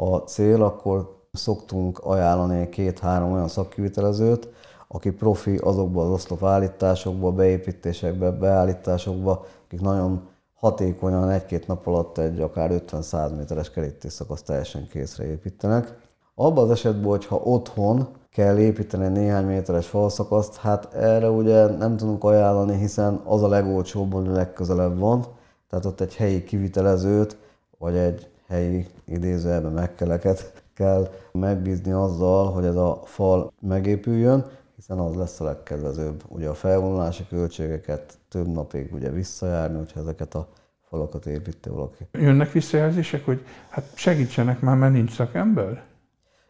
a 0.00 0.16
cél, 0.16 0.62
akkor 0.62 1.18
szoktunk 1.32 1.98
ajánlani 1.98 2.68
két-három 2.68 3.32
olyan 3.32 3.48
szakkivitelezőt, 3.48 4.48
aki 4.88 5.10
profi 5.10 5.56
azokban 5.56 6.06
az 6.06 6.12
oszlop 6.12 6.44
állításokba, 6.44 7.32
beépítésekbe, 7.32 8.30
beállításokba, 8.30 9.44
akik 9.64 9.80
nagyon 9.80 10.28
hatékonyan 10.54 11.30
egy-két 11.30 11.66
nap 11.66 11.86
alatt 11.86 12.18
egy 12.18 12.40
akár 12.40 12.82
50-100 12.86 13.36
méteres 13.36 13.70
kerítésszakaszt 13.70 14.44
teljesen 14.44 14.86
készre 14.86 15.24
építenek. 15.24 15.98
Abban 16.34 16.64
az 16.64 16.70
esetben, 16.70 17.10
hogyha 17.10 17.36
otthon 17.36 18.08
kell 18.30 18.58
építeni 18.58 19.08
néhány 19.08 19.44
méteres 19.44 19.86
falszakaszt, 19.86 20.56
hát 20.56 20.94
erre 20.94 21.30
ugye 21.30 21.66
nem 21.66 21.96
tudunk 21.96 22.24
ajánlani, 22.24 22.76
hiszen 22.76 23.20
az 23.24 23.42
a 23.42 23.48
legolcsóbb, 23.48 24.14
ami 24.14 24.28
legközelebb 24.28 24.98
van, 24.98 25.26
tehát 25.68 25.84
ott 25.84 26.00
egy 26.00 26.14
helyi 26.16 26.44
kivitelezőt, 26.44 27.36
vagy 27.78 27.96
egy 27.96 28.29
helyi 28.50 28.86
idézőjelben 29.04 29.72
megkeleket 29.72 30.62
kell 30.74 31.10
megbízni 31.32 31.92
azzal, 31.92 32.52
hogy 32.52 32.64
ez 32.64 32.76
a 32.76 33.00
fal 33.04 33.52
megépüljön, 33.60 34.46
hiszen 34.76 34.98
az 34.98 35.14
lesz 35.14 35.40
a 35.40 35.44
legkedvezőbb. 35.44 36.22
Ugye 36.28 36.48
a 36.48 36.54
felvonulási 36.54 37.26
költségeket 37.28 38.18
több 38.28 38.46
napig 38.46 38.92
ugye 38.92 39.10
visszajárni, 39.10 39.76
hogyha 39.76 40.00
ezeket 40.00 40.34
a 40.34 40.48
falakat 40.88 41.26
építi 41.26 41.68
valaki. 41.68 42.06
Jönnek 42.12 42.52
visszajelzések, 42.52 43.24
hogy 43.24 43.44
hát 43.68 43.84
segítsenek 43.94 44.60
már, 44.60 44.76
mert 44.76 44.92
nincs 44.92 45.14
szakember? 45.14 45.82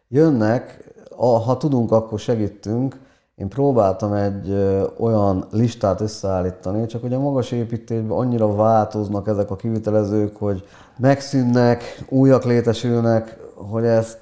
Jönnek, 0.07 0.93
ha 1.17 1.57
tudunk, 1.57 1.91
akkor 1.91 2.19
segítünk. 2.19 2.99
Én 3.41 3.47
próbáltam 3.47 4.13
egy 4.13 4.53
olyan 4.97 5.45
listát 5.51 6.01
összeállítani, 6.01 6.85
csak 6.85 7.01
hogy 7.01 7.13
a 7.13 7.19
magas 7.19 7.51
építésben 7.51 8.17
annyira 8.17 8.55
változnak 8.55 9.27
ezek 9.27 9.51
a 9.51 9.55
kivitelezők, 9.55 10.35
hogy 10.37 10.63
megszűnnek, 10.97 12.05
újak 12.09 12.43
létesülnek, 12.45 13.37
hogy 13.55 13.85
ezt 13.85 14.19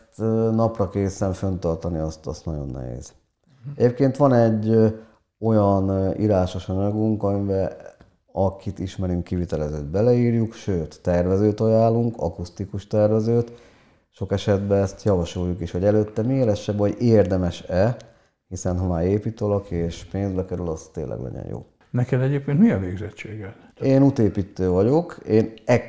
napra 0.52 0.90
készen 0.90 1.34
föntartani, 1.34 1.98
azt, 1.98 2.28
azt 2.28 2.46
nagyon 2.46 2.68
nehéz. 2.68 3.14
Egyébként 3.76 4.18
van 4.18 4.34
egy 4.34 4.94
olyan 5.40 6.14
írásos 6.20 6.70
anyagunk, 6.70 7.24
amiben 7.24 7.72
akit 8.32 8.80
ismerünk 8.80 9.24
kivitelezőt 9.24 9.86
beleírjuk, 9.86 10.54
sőt, 10.54 11.00
tervezőt 11.02 11.60
ajánlunk, 11.60 12.16
akusztikus 12.18 12.88
tervezőt. 12.88 13.52
Sok 14.10 14.32
esetben 14.32 14.82
ezt 14.82 15.04
javasoljuk 15.04 15.62
is, 15.62 15.72
hogy 15.72 15.84
előtte 15.84 16.22
méresse, 16.22 16.72
vagy 16.72 17.02
érdemes-e, 17.02 17.98
hiszen 18.50 18.80
ha 18.80 18.88
már 18.88 19.06
épít 19.06 19.40
valaki 19.40 19.76
és 19.76 20.04
pénzbe 20.04 20.46
kerül, 20.46 20.70
az 20.70 20.90
tényleg 20.94 21.20
legyen 21.20 21.48
jó. 21.50 21.66
Neked 21.90 22.22
egyébként 22.22 22.60
mi 22.60 22.72
a 22.72 22.80
végzettséged? 22.80 23.54
Én 23.82 24.04
útépítő 24.04 24.70
vagyok, 24.70 25.20
én 25.28 25.54
e 25.66 25.82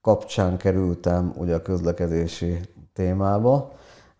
kapcsán 0.00 0.56
kerültem 0.56 1.32
ugye 1.36 1.54
a 1.54 1.62
közlekedési 1.62 2.58
témába, 2.92 3.72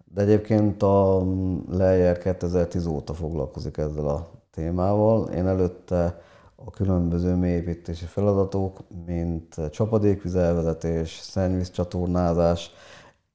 de 0.05 0.23
egyébként 0.23 0.83
a 0.83 1.27
Lejer 1.71 2.19
2010 2.19 2.87
óta 2.87 3.15
foglalkozik 3.15 3.77
ezzel 3.77 4.09
a 4.09 4.31
témával. 4.51 5.29
Én 5.29 5.47
előtte 5.47 6.21
a 6.55 6.71
különböző 6.71 7.35
mélyépítési 7.35 8.05
feladatok, 8.05 8.79
mint 9.07 9.61
csapadékvizelvezetés, 9.71 11.11
szennyvízcsatornázás, 11.11 12.71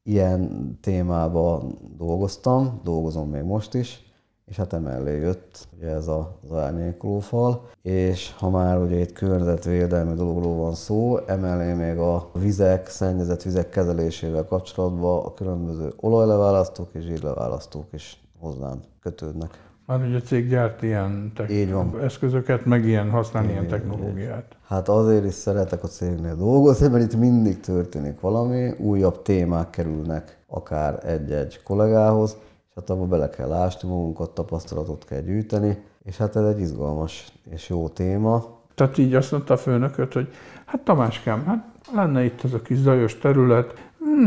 ilyen 0.04 0.72
témában 0.82 1.78
dolgoztam, 1.98 2.82
dolgozom 2.84 3.30
még 3.30 3.44
most 3.44 3.74
is, 3.74 4.07
és 4.50 4.56
hát 4.56 4.74
emellé 4.74 5.20
jött 5.20 5.68
ugye 5.78 5.88
ez 5.88 6.08
az 6.08 6.58
árnyékolófal, 6.58 7.70
és 7.82 8.34
ha 8.38 8.50
már 8.50 8.78
ugye 8.78 9.00
itt 9.00 9.12
környezetvédelmi 9.12 10.14
dologról 10.14 10.56
van 10.56 10.74
szó, 10.74 11.18
emellé 11.18 11.74
még 11.74 11.98
a 11.98 12.30
vizek, 12.34 12.88
szennyezett 12.88 13.42
vizek 13.42 13.70
kezelésével 13.70 14.46
kapcsolatban 14.46 15.26
a 15.26 15.34
különböző 15.34 15.94
olajleválasztók 16.00 16.90
és 16.94 17.04
zsírleválasztók 17.04 17.86
is 17.94 18.22
hozzám 18.40 18.80
kötődnek. 19.02 19.66
Már 19.86 20.02
ugye 20.02 20.18
a 20.18 20.22
cég 20.22 20.50
gyárt 20.50 20.82
ilyen 20.82 21.32
Így 21.50 21.72
van. 21.72 22.00
eszközöket, 22.02 22.66
meg 22.66 22.86
ilyen 22.86 23.10
használni 23.10 23.52
ilyen 23.52 23.68
technológiát. 23.68 24.56
Hát 24.68 24.90
azért 24.90 25.26
is 25.26 25.34
szeretek 25.34 25.84
a 25.84 25.88
cégnél 25.88 26.36
dolgozni, 26.36 26.88
mert 26.88 27.14
itt 27.14 27.20
mindig 27.20 27.60
történik 27.60 28.20
valami, 28.20 28.70
újabb 28.78 29.22
témák 29.22 29.70
kerülnek 29.70 30.38
akár 30.48 31.06
egy-egy 31.06 31.64
kollégához, 31.64 32.38
hát 32.78 32.90
abba 32.90 33.06
bele 33.06 33.30
kell 33.30 33.52
ásni 33.52 33.90
magunkat, 33.90 34.34
tapasztalatot 34.34 35.06
kell 35.06 35.22
gyűjteni, 35.22 35.84
és 36.04 36.18
hát 36.18 36.36
ez 36.36 36.46
egy 36.46 36.60
izgalmas 36.60 37.32
és 37.50 37.70
jó 37.70 37.88
téma. 37.88 38.46
Tehát 38.76 38.98
így 38.98 39.16
azt 39.16 39.32
mondta 39.32 39.54
a 39.54 39.58
főnököt, 39.58 40.14
hogy 40.14 40.28
hát 40.66 40.82
Tamáskám, 40.82 41.46
hát 41.46 41.66
lenne 41.94 42.24
itt 42.24 42.42
az 42.42 42.54
a 42.54 42.62
kis 42.62 42.78
zajos 42.78 43.18
terület, 43.18 43.74
hm, 44.00 44.26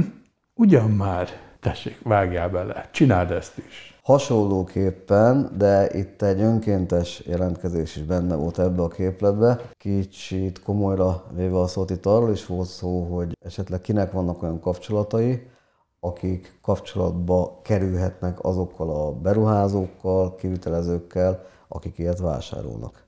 ugyan 0.54 0.90
már, 0.90 1.28
tessék, 1.60 2.00
vágjál 2.02 2.48
bele, 2.48 2.88
csináld 2.92 3.30
ezt 3.30 3.58
is. 3.58 3.98
Hasonlóképpen, 4.02 5.50
de 5.58 5.98
itt 5.98 6.22
egy 6.22 6.40
önkéntes 6.40 7.22
jelentkezés 7.26 7.96
is 7.96 8.02
benne 8.02 8.34
volt 8.34 8.58
ebbe 8.58 8.82
a 8.82 8.88
képletbe. 8.88 9.60
Kicsit 9.76 10.62
komolyra 10.62 11.24
véve 11.36 11.60
a 11.60 11.66
szót 11.66 11.90
itt 11.90 12.06
arról 12.06 12.30
is 12.30 12.46
volt 12.46 12.68
szó, 12.68 13.02
hogy 13.02 13.36
esetleg 13.46 13.80
kinek 13.80 14.12
vannak 14.12 14.42
olyan 14.42 14.60
kapcsolatai, 14.60 15.49
akik 16.00 16.58
kapcsolatba 16.62 17.60
kerülhetnek 17.62 18.44
azokkal 18.44 18.90
a 18.90 19.12
beruházókkal, 19.12 20.34
kivitelezőkkel, 20.34 21.44
akik 21.68 21.98
ilyet 21.98 22.18
vásárolnak. 22.18 23.04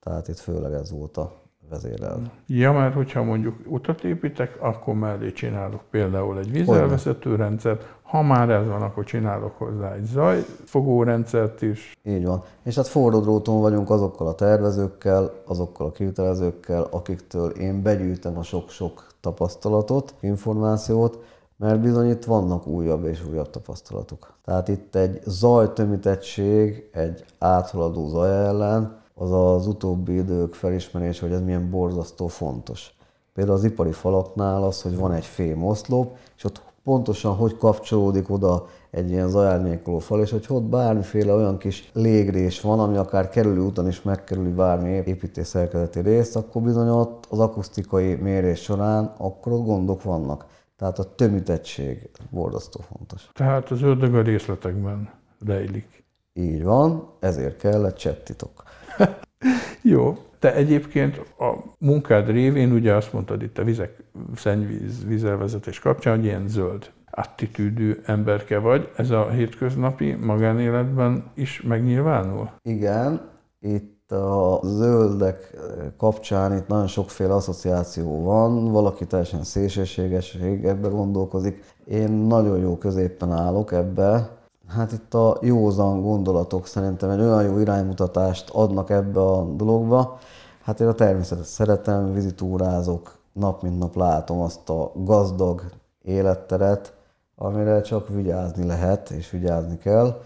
Tehát 0.00 0.28
itt 0.28 0.38
főleg 0.38 0.72
ez 0.72 0.90
volt 0.90 1.16
a 1.16 1.32
vezérel. 1.70 2.32
Ja, 2.46 2.72
mert 2.72 2.94
hogyha 2.94 3.22
mondjuk 3.22 3.54
utat 3.68 4.04
építek, 4.04 4.56
akkor 4.60 4.94
mellé 4.94 5.32
csinálok 5.32 5.82
például 5.90 6.38
egy 6.38 6.50
vízelvezető 6.50 7.34
rendszert, 7.34 7.94
ha 8.02 8.22
már 8.22 8.50
ez 8.50 8.66
van, 8.66 8.82
akkor 8.82 9.04
csinálok 9.04 9.58
hozzá 9.58 9.92
egy 9.92 10.04
zajfogó 10.04 11.02
rendszert 11.02 11.62
is. 11.62 11.98
Így 12.02 12.26
van. 12.26 12.42
És 12.62 12.74
hát 12.74 12.86
forródróton 12.86 13.60
vagyunk 13.60 13.90
azokkal 13.90 14.26
a 14.26 14.34
tervezőkkel, 14.34 15.30
azokkal 15.44 15.86
a 15.86 15.92
kivitelezőkkel, 15.92 16.86
akiktől 16.90 17.50
én 17.50 17.82
begyűjtem 17.82 18.38
a 18.38 18.42
sok-sok 18.42 19.06
tapasztalatot, 19.20 20.14
információt, 20.20 21.18
mert 21.56 21.80
bizony 21.80 22.10
itt 22.10 22.24
vannak 22.24 22.66
újabb 22.66 23.04
és 23.04 23.26
újabb 23.30 23.50
tapasztalatok. 23.50 24.32
Tehát 24.44 24.68
itt 24.68 24.94
egy 24.94 25.20
zajtömítettség, 25.24 26.88
egy 26.92 27.24
áthaladó 27.38 28.08
zaj 28.08 28.46
ellen, 28.46 29.04
az 29.14 29.32
az 29.32 29.66
utóbbi 29.66 30.16
idők 30.16 30.54
felismerés, 30.54 31.20
hogy 31.20 31.32
ez 31.32 31.42
milyen 31.42 31.70
borzasztó 31.70 32.26
fontos. 32.26 32.94
Például 33.34 33.56
az 33.56 33.64
ipari 33.64 33.92
falaknál 33.92 34.62
az, 34.62 34.82
hogy 34.82 34.96
van 34.96 35.12
egy 35.12 35.24
fém 35.24 35.64
oszlop, 35.64 36.16
és 36.36 36.44
ott 36.44 36.62
pontosan 36.84 37.34
hogy 37.34 37.56
kapcsolódik 37.56 38.30
oda 38.30 38.66
egy 38.90 39.10
ilyen 39.10 39.28
zajárnyékoló 39.28 39.98
fal, 39.98 40.20
és 40.20 40.30
hogy 40.30 40.44
ott 40.48 40.62
bármiféle 40.62 41.34
olyan 41.34 41.58
kis 41.58 41.90
légrés 41.92 42.60
van, 42.60 42.80
ami 42.80 42.96
akár 42.96 43.28
kerülő 43.28 43.60
úton 43.60 43.88
is 43.88 44.02
megkerüli 44.02 44.50
bármi 44.50 44.88
építés 44.90 45.46
szerkezeti 45.46 46.00
részt, 46.00 46.36
akkor 46.36 46.62
bizony 46.62 46.88
ott 46.88 47.26
az 47.30 47.38
akusztikai 47.38 48.14
mérés 48.14 48.62
során 48.62 49.14
akkor 49.16 49.52
ott 49.52 49.64
gondok 49.64 50.02
vannak. 50.02 50.46
Tehát 50.76 50.98
a 50.98 51.14
tömítettség 51.14 52.10
borzasztó 52.30 52.80
fontos. 52.80 53.28
Tehát 53.32 53.70
az 53.70 53.82
ördög 53.82 54.14
a 54.14 54.22
részletekben 54.22 55.10
rejlik. 55.46 56.04
Így 56.32 56.62
van, 56.62 57.16
ezért 57.20 57.58
kell 57.58 57.86
egy 57.86 57.94
csettitok. 57.94 58.62
Jó, 59.82 60.16
te 60.38 60.54
egyébként 60.54 61.18
a 61.38 61.54
munkád 61.78 62.30
révén 62.30 62.72
ugye 62.72 62.94
azt 62.94 63.12
mondtad 63.12 63.42
itt 63.42 63.58
a 63.58 63.64
vizek, 63.64 64.02
szennyvíz, 64.34 65.06
vízelvezetés 65.06 65.78
kapcsán, 65.78 66.16
hogy 66.16 66.24
ilyen 66.24 66.48
zöld 66.48 66.92
attitűdű 67.10 67.96
emberke 68.04 68.58
vagy. 68.58 68.92
Ez 68.96 69.10
a 69.10 69.30
hétköznapi 69.30 70.12
magánéletben 70.12 71.30
is 71.34 71.62
megnyilvánul? 71.62 72.50
Igen, 72.62 73.30
itt 73.60 73.95
a 74.12 74.60
zöldek 74.62 75.56
kapcsán 75.98 76.56
itt 76.56 76.66
nagyon 76.66 76.86
sokféle 76.86 77.34
asszociáció 77.34 78.22
van, 78.22 78.72
valaki 78.72 79.06
teljesen 79.06 79.44
szélsőségességekbe 79.44 80.88
gondolkozik. 80.88 81.74
Én 81.84 82.10
nagyon 82.10 82.58
jó 82.58 82.76
középen 82.76 83.32
állok 83.32 83.72
ebbe, 83.72 84.36
Hát 84.68 84.92
itt 84.92 85.14
a 85.14 85.38
józan 85.40 86.02
gondolatok 86.02 86.66
szerintem 86.66 87.10
egy 87.10 87.20
olyan 87.20 87.42
jó 87.44 87.58
iránymutatást 87.58 88.50
adnak 88.50 88.90
ebbe 88.90 89.20
a 89.20 89.44
dologba. 89.44 90.18
Hát 90.62 90.80
én 90.80 90.86
a 90.86 90.92
természetet 90.92 91.44
szeretem, 91.44 92.12
vizitúrázok, 92.12 93.18
nap 93.32 93.62
mint 93.62 93.78
nap 93.78 93.96
látom 93.96 94.40
azt 94.40 94.68
a 94.70 94.92
gazdag 94.94 95.62
életteret, 96.02 96.94
amire 97.36 97.80
csak 97.80 98.08
vigyázni 98.08 98.66
lehet, 98.66 99.10
és 99.10 99.30
vigyázni 99.30 99.78
kell. 99.78 100.20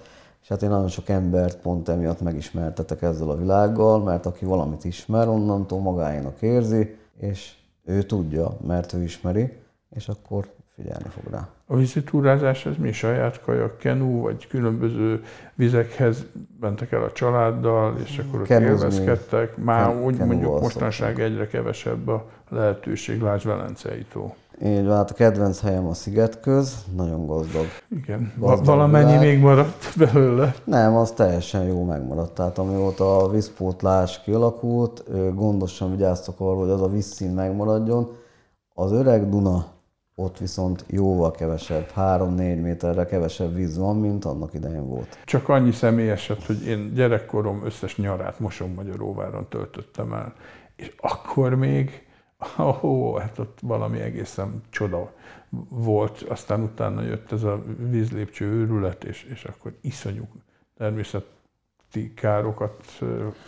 Hát 0.50 0.62
én 0.62 0.68
nagyon 0.68 0.88
sok 0.88 1.08
embert 1.08 1.60
pont 1.60 1.88
emiatt 1.88 2.20
megismertetek 2.20 3.02
ezzel 3.02 3.30
a 3.30 3.36
világgal, 3.36 4.02
mert 4.02 4.26
aki 4.26 4.44
valamit 4.44 4.84
ismer, 4.84 5.28
onnantól 5.28 5.80
magáénak 5.80 6.42
érzi, 6.42 6.96
és 7.20 7.52
ő 7.84 8.02
tudja, 8.02 8.56
mert 8.66 8.92
ő 8.92 9.02
ismeri, 9.02 9.52
és 9.90 10.08
akkor 10.08 10.52
figyelni 10.74 11.08
fog 11.08 11.32
rá. 11.32 11.48
A 11.66 11.76
vízitúrázás 11.76 12.66
ez 12.66 12.76
mi? 12.78 12.92
Saját 12.92 13.40
kajak, 13.40 13.78
kenú, 13.78 14.20
vagy 14.20 14.46
különböző 14.46 15.22
vizekhez 15.54 16.24
mentek 16.60 16.92
el 16.92 17.02
a 17.02 17.12
családdal, 17.12 17.96
és 18.04 18.18
akkor 18.18 18.40
ott 18.40 18.46
Kenúzni. 18.46 18.86
élvezkedtek. 18.86 19.56
Már 19.56 19.88
Ken, 19.88 20.02
úgy 20.02 20.18
mondjuk 20.18 20.60
mostanság 20.60 21.20
egyre 21.20 21.46
kevesebb 21.46 22.08
a 22.08 22.26
lehetőség, 22.48 23.20
lásd 23.20 23.46
Velencei 23.46 24.06
tó. 24.12 24.34
Így 24.64 24.84
van, 24.84 24.96
hát 24.96 25.10
a 25.10 25.14
kedvenc 25.14 25.60
helyem 25.60 25.86
a 25.86 25.94
Szigetköz, 25.94 26.84
nagyon 26.96 27.26
gazdag. 27.26 27.66
Igen, 27.88 28.32
gazdag 28.38 28.66
valamennyi 28.66 29.10
világ. 29.10 29.26
még 29.26 29.38
maradt 29.40 29.92
belőle? 29.96 30.54
Nem, 30.64 30.96
az 30.96 31.10
teljesen 31.10 31.62
jó 31.64 31.84
megmaradt. 31.84 32.34
Tehát 32.34 32.58
amióta 32.58 33.16
a 33.16 33.30
vízpótlás 33.30 34.22
kialakult, 34.22 35.04
gondosan 35.34 35.90
vigyáztok 35.90 36.40
arra, 36.40 36.58
hogy 36.58 36.70
az 36.70 36.82
a 36.82 36.88
vízszín 36.88 37.30
megmaradjon. 37.30 38.16
Az 38.74 38.92
öreg 38.92 39.28
Duna 39.28 39.66
ott 40.14 40.38
viszont 40.38 40.84
jóval 40.86 41.30
kevesebb, 41.30 41.86
3-4 41.96 42.62
méterre 42.62 43.06
kevesebb 43.06 43.54
víz 43.54 43.78
van, 43.78 43.96
mint 43.96 44.24
annak 44.24 44.54
idején 44.54 44.88
volt. 44.88 45.18
Csak 45.24 45.48
annyi 45.48 45.72
személyeset, 45.72 46.44
hogy 46.44 46.66
én 46.66 46.94
gyerekkorom 46.94 47.62
összes 47.64 47.96
nyarát 47.96 48.40
Moson 48.40 48.70
Magyaróváron 48.70 49.46
töltöttem 49.48 50.12
el, 50.12 50.32
és 50.76 50.94
akkor 51.00 51.54
még, 51.54 52.08
ó, 52.82 53.16
hát 53.16 53.38
ott 53.38 53.58
valami 53.62 54.00
egészen 54.00 54.62
csoda 54.70 55.12
volt, 55.68 56.22
aztán 56.22 56.62
utána 56.62 57.02
jött 57.02 57.32
ez 57.32 57.42
a 57.42 57.62
vízlépcső 57.78 58.46
őrület, 58.46 59.04
és, 59.04 59.22
és 59.22 59.44
akkor 59.44 59.76
iszonyú 59.80 60.28
természeti 60.76 62.14
károkat 62.14 62.84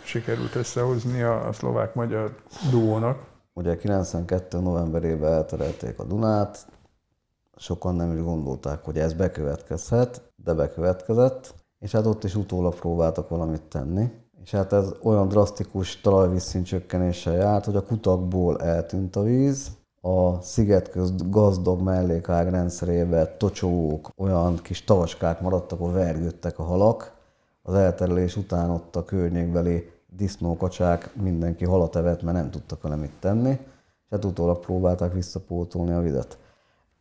sikerült 0.03 0.55
összehozni 0.55 1.21
a, 1.21 1.47
a 1.47 1.53
szlovák-magyar 1.53 2.35
duónak. 2.71 3.31
Ugye 3.53 3.77
92. 3.77 4.59
novemberében 4.59 5.31
elterelték 5.31 5.99
a 5.99 6.03
Dunát, 6.03 6.67
sokan 7.55 7.95
nem 7.95 8.13
is 8.13 8.21
gondolták, 8.21 8.83
hogy 8.83 8.97
ez 8.97 9.13
bekövetkezhet, 9.13 10.33
de 10.35 10.53
bekövetkezett, 10.53 11.55
és 11.79 11.91
hát 11.91 12.05
ott 12.05 12.23
is 12.23 12.35
utólag 12.35 12.75
próbáltak 12.75 13.29
valamit 13.29 13.61
tenni. 13.61 14.11
És 14.43 14.51
hát 14.51 14.73
ez 14.73 14.93
olyan 15.01 15.27
drasztikus 15.27 16.01
talajvízszint 16.01 16.65
csökkenéssel 16.65 17.35
járt, 17.35 17.65
hogy 17.65 17.75
a 17.75 17.85
kutakból 17.85 18.61
eltűnt 18.61 19.15
a 19.15 19.21
víz, 19.21 19.71
a 20.01 20.41
sziget 20.41 20.89
közt 20.89 21.29
gazdag 21.29 21.81
mellékág 21.81 22.49
rendszerébe 22.49 23.37
tocsók, 23.37 24.09
olyan 24.17 24.55
kis 24.55 24.83
tavaskák 24.83 25.41
maradtak, 25.41 25.79
ahol 25.79 25.93
vergődtek 25.93 26.59
a 26.59 26.63
halak. 26.63 27.13
Az 27.61 27.73
elterelés 27.73 28.35
után 28.35 28.69
ott 28.69 28.95
a 28.95 29.05
környékbeli 29.05 29.91
disznókacsák, 30.15 31.15
mindenki 31.15 31.65
halat 31.65 31.95
evett, 31.95 32.21
mert 32.21 32.37
nem 32.37 32.51
tudtak 32.51 32.81
vele 32.81 32.95
mit 32.95 33.13
tenni, 33.19 33.49
és 33.49 34.09
hát 34.09 34.25
utólag 34.25 34.59
próbálták 34.59 35.13
visszapótolni 35.13 35.91
a 35.91 36.01
vizet. 36.01 36.37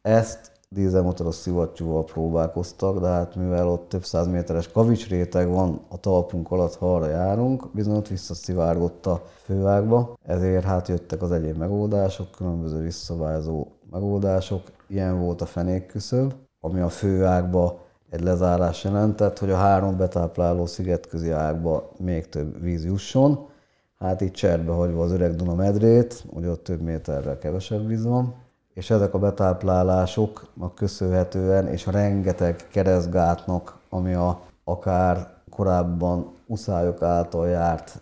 Ezt 0.03 0.53
dízelmotoros 0.73 1.35
szivattyúval 1.35 2.05
próbálkoztak, 2.05 3.01
de 3.01 3.07
hát 3.07 3.37
mivel 3.37 3.68
ott 3.68 3.89
több 3.89 4.05
száz 4.05 4.27
méteres 4.27 4.68
kavicsréteg 4.68 5.49
van 5.49 5.81
a 5.89 5.97
talpunk 5.97 6.51
alatt, 6.51 6.75
ha 6.75 6.95
arra 6.95 7.09
járunk, 7.09 7.70
bizony 7.75 7.97
ott 7.97 8.09
visszaszivárgott 8.09 9.07
a 9.07 9.23
főágba, 9.45 10.16
ezért 10.23 10.64
hát 10.64 10.89
jöttek 10.89 11.23
az 11.23 11.33
egyéb 11.33 11.57
megoldások, 11.57 12.31
különböző 12.31 12.83
visszavázó 12.83 13.66
megoldások. 13.91 14.62
Ilyen 14.89 15.20
volt 15.20 15.41
a 15.41 15.47
fenék 15.47 15.87
küszöb, 15.87 16.35
ami 16.61 16.81
a 16.81 16.89
főágba 16.89 17.81
egy 18.11 18.20
lezárás 18.20 18.85
jelentett, 18.85 19.39
hogy 19.39 19.51
a 19.51 19.57
három 19.57 19.97
betápláló 19.97 20.66
szigetközi 20.66 21.31
ágba 21.31 21.91
még 21.99 22.29
több 22.29 22.61
víz 22.62 22.85
jusson. 22.85 23.49
Hát 23.99 24.20
itt 24.20 24.33
cserbe 24.33 24.73
hagyva 24.73 25.03
az 25.03 25.12
öreg 25.12 25.35
Duna 25.35 25.55
medrét, 25.55 26.25
ugye 26.31 26.51
ott 26.51 26.64
több 26.64 26.81
méterrel 26.81 27.39
kevesebb 27.39 27.87
víz 27.87 28.05
van, 28.05 28.35
és 28.75 28.91
ezek 28.91 29.14
a 29.14 29.18
betáplálásoknak 29.18 30.75
köszönhetően, 30.75 31.66
és 31.66 31.87
a 31.87 31.91
rengeteg 31.91 32.68
keresztgátnak, 32.70 33.79
ami 33.89 34.14
a 34.14 34.41
akár 34.64 35.35
korábban 35.51 36.33
uszályok 36.47 37.03
által 37.03 37.49
járt 37.49 38.01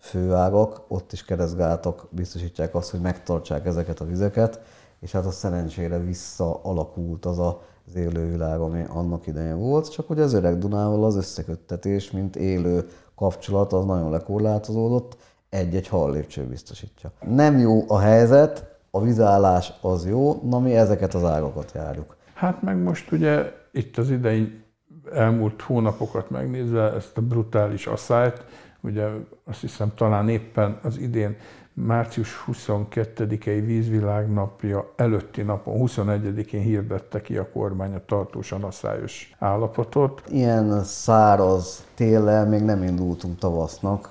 főágak, 0.00 0.84
ott 0.88 1.12
is 1.12 1.24
keresztgátok 1.24 2.08
biztosítják 2.10 2.74
azt, 2.74 2.90
hogy 2.90 3.00
megtartsák 3.00 3.66
ezeket 3.66 4.00
a 4.00 4.04
vizeket, 4.04 4.60
és 5.00 5.12
hát 5.12 5.26
a 5.26 5.30
szerencsére 5.30 5.98
visszaalakult 5.98 7.24
az 7.24 7.38
a 7.38 7.60
az 7.86 7.94
élővilág, 7.94 8.60
ami 8.60 8.84
annak 8.88 9.26
idején 9.26 9.58
volt, 9.58 9.90
csak 9.90 10.06
hogy 10.06 10.20
az 10.20 10.32
öreg 10.32 10.58
Dunával 10.58 11.04
az 11.04 11.16
összeköttetés, 11.16 12.10
mint 12.10 12.36
élő 12.36 12.88
kapcsolat, 13.14 13.72
az 13.72 13.84
nagyon 13.84 14.10
lekorlátozódott, 14.10 15.16
egy-egy 15.48 15.88
hallépcső 15.88 16.44
biztosítja. 16.44 17.12
Nem 17.28 17.58
jó 17.58 17.84
a 17.88 17.98
helyzet, 17.98 18.75
a 18.96 19.00
vizállás 19.00 19.72
az 19.80 20.06
jó, 20.06 20.40
na 20.42 20.58
mi 20.58 20.76
ezeket 20.76 21.14
az 21.14 21.24
ágakat 21.24 21.72
járjuk. 21.74 22.16
Hát 22.34 22.62
meg 22.62 22.82
most 22.82 23.12
ugye 23.12 23.52
itt 23.72 23.96
az 23.96 24.10
idei 24.10 24.64
elmúlt 25.12 25.62
hónapokat 25.62 26.30
megnézve 26.30 26.92
ezt 26.92 27.18
a 27.18 27.20
brutális 27.20 27.86
asszályt, 27.86 28.44
ugye 28.80 29.06
azt 29.44 29.60
hiszem 29.60 29.92
talán 29.94 30.28
éppen 30.28 30.78
az 30.82 30.98
idén 30.98 31.36
március 31.72 32.44
22-i 32.52 33.62
vízvilágnapja 33.64 34.92
előtti 34.96 35.42
napon, 35.42 35.74
21-én 35.78 36.60
hirdette 36.60 37.20
ki 37.20 37.36
a 37.36 37.50
kormány 37.50 37.94
a 37.94 38.04
tartósan 38.04 38.64
asszályos 38.64 39.34
állapotot. 39.38 40.22
Ilyen 40.28 40.84
száraz 40.84 41.84
téllel 41.94 42.46
még 42.46 42.62
nem 42.62 42.82
indultunk 42.82 43.38
tavasznak, 43.38 44.10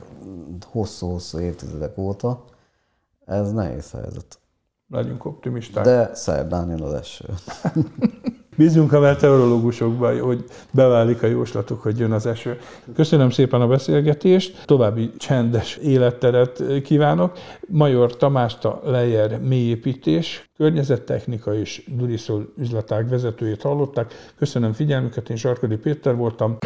hosszú-hosszú 0.72 1.40
évtizedek 1.40 1.98
óta. 1.98 2.44
Ez 3.26 3.52
nehéz 3.52 3.92
helyzet. 3.92 4.40
Legyünk 4.88 5.26
optimisták. 5.26 5.84
De 5.84 6.10
szerdán 6.14 6.70
jön 6.70 6.82
az 6.82 6.94
eső. 6.94 7.26
Bízunk 8.58 8.94
a 8.94 9.00
meteorológusokban, 9.00 10.20
hogy 10.20 10.44
beválik 10.72 11.24
a 11.24 11.28
jóslatok, 11.28 11.82
hogy 11.82 12.00
jön 12.00 12.12
az 12.12 12.26
eső. 12.26 12.58
Köszönöm 12.96 13.30
szépen 13.30 13.62
a 13.62 13.68
beszélgetést, 13.68 14.66
további 14.66 15.12
csendes 15.18 15.76
életteret 15.76 16.64
kívánok. 16.84 17.38
Major 17.68 18.18
Tamást 18.18 18.66
a 18.66 18.82
Lejer 18.84 19.40
mélyépítés, 19.40 20.50
környezettechnika 20.58 21.56
és 21.56 21.90
Duriszol 21.98 22.54
üzletág 22.58 23.10
vezetőjét 23.10 23.62
hallották. 23.62 24.14
Köszönöm 24.38 24.74
figyelmüket, 24.74 25.30
én 25.30 25.38
Sarkadi 25.38 25.76
Péter 25.76 26.16
voltam. 26.16 26.58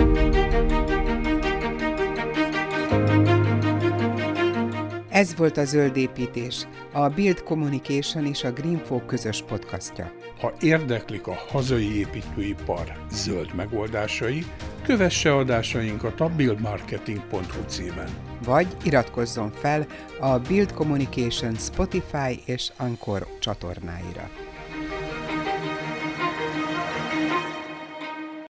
Ez 5.19 5.35
volt 5.35 5.57
a 5.57 5.65
Zöld 5.65 5.97
Építés, 5.97 6.67
a 6.93 7.09
Build 7.09 7.43
Communication 7.43 8.25
és 8.25 8.43
a 8.43 8.51
Greenfo 8.51 8.99
közös 9.05 9.41
podcastja. 9.41 10.11
Ha 10.39 10.53
érdeklik 10.61 11.27
a 11.27 11.37
hazai 11.49 11.97
építőipar 11.97 13.05
zöld 13.11 13.53
megoldásai, 13.55 14.45
kövesse 14.83 15.35
adásainkat 15.35 16.21
a 16.21 16.29
buildmarketing.hu 16.29 17.63
címen. 17.67 18.09
Vagy 18.43 18.67
iratkozzon 18.83 19.51
fel 19.51 19.85
a 20.19 20.37
Build 20.37 20.73
Communication 20.73 21.55
Spotify 21.55 22.41
és 22.45 22.71
Anchor 22.77 23.27
csatornáira. 23.39 24.29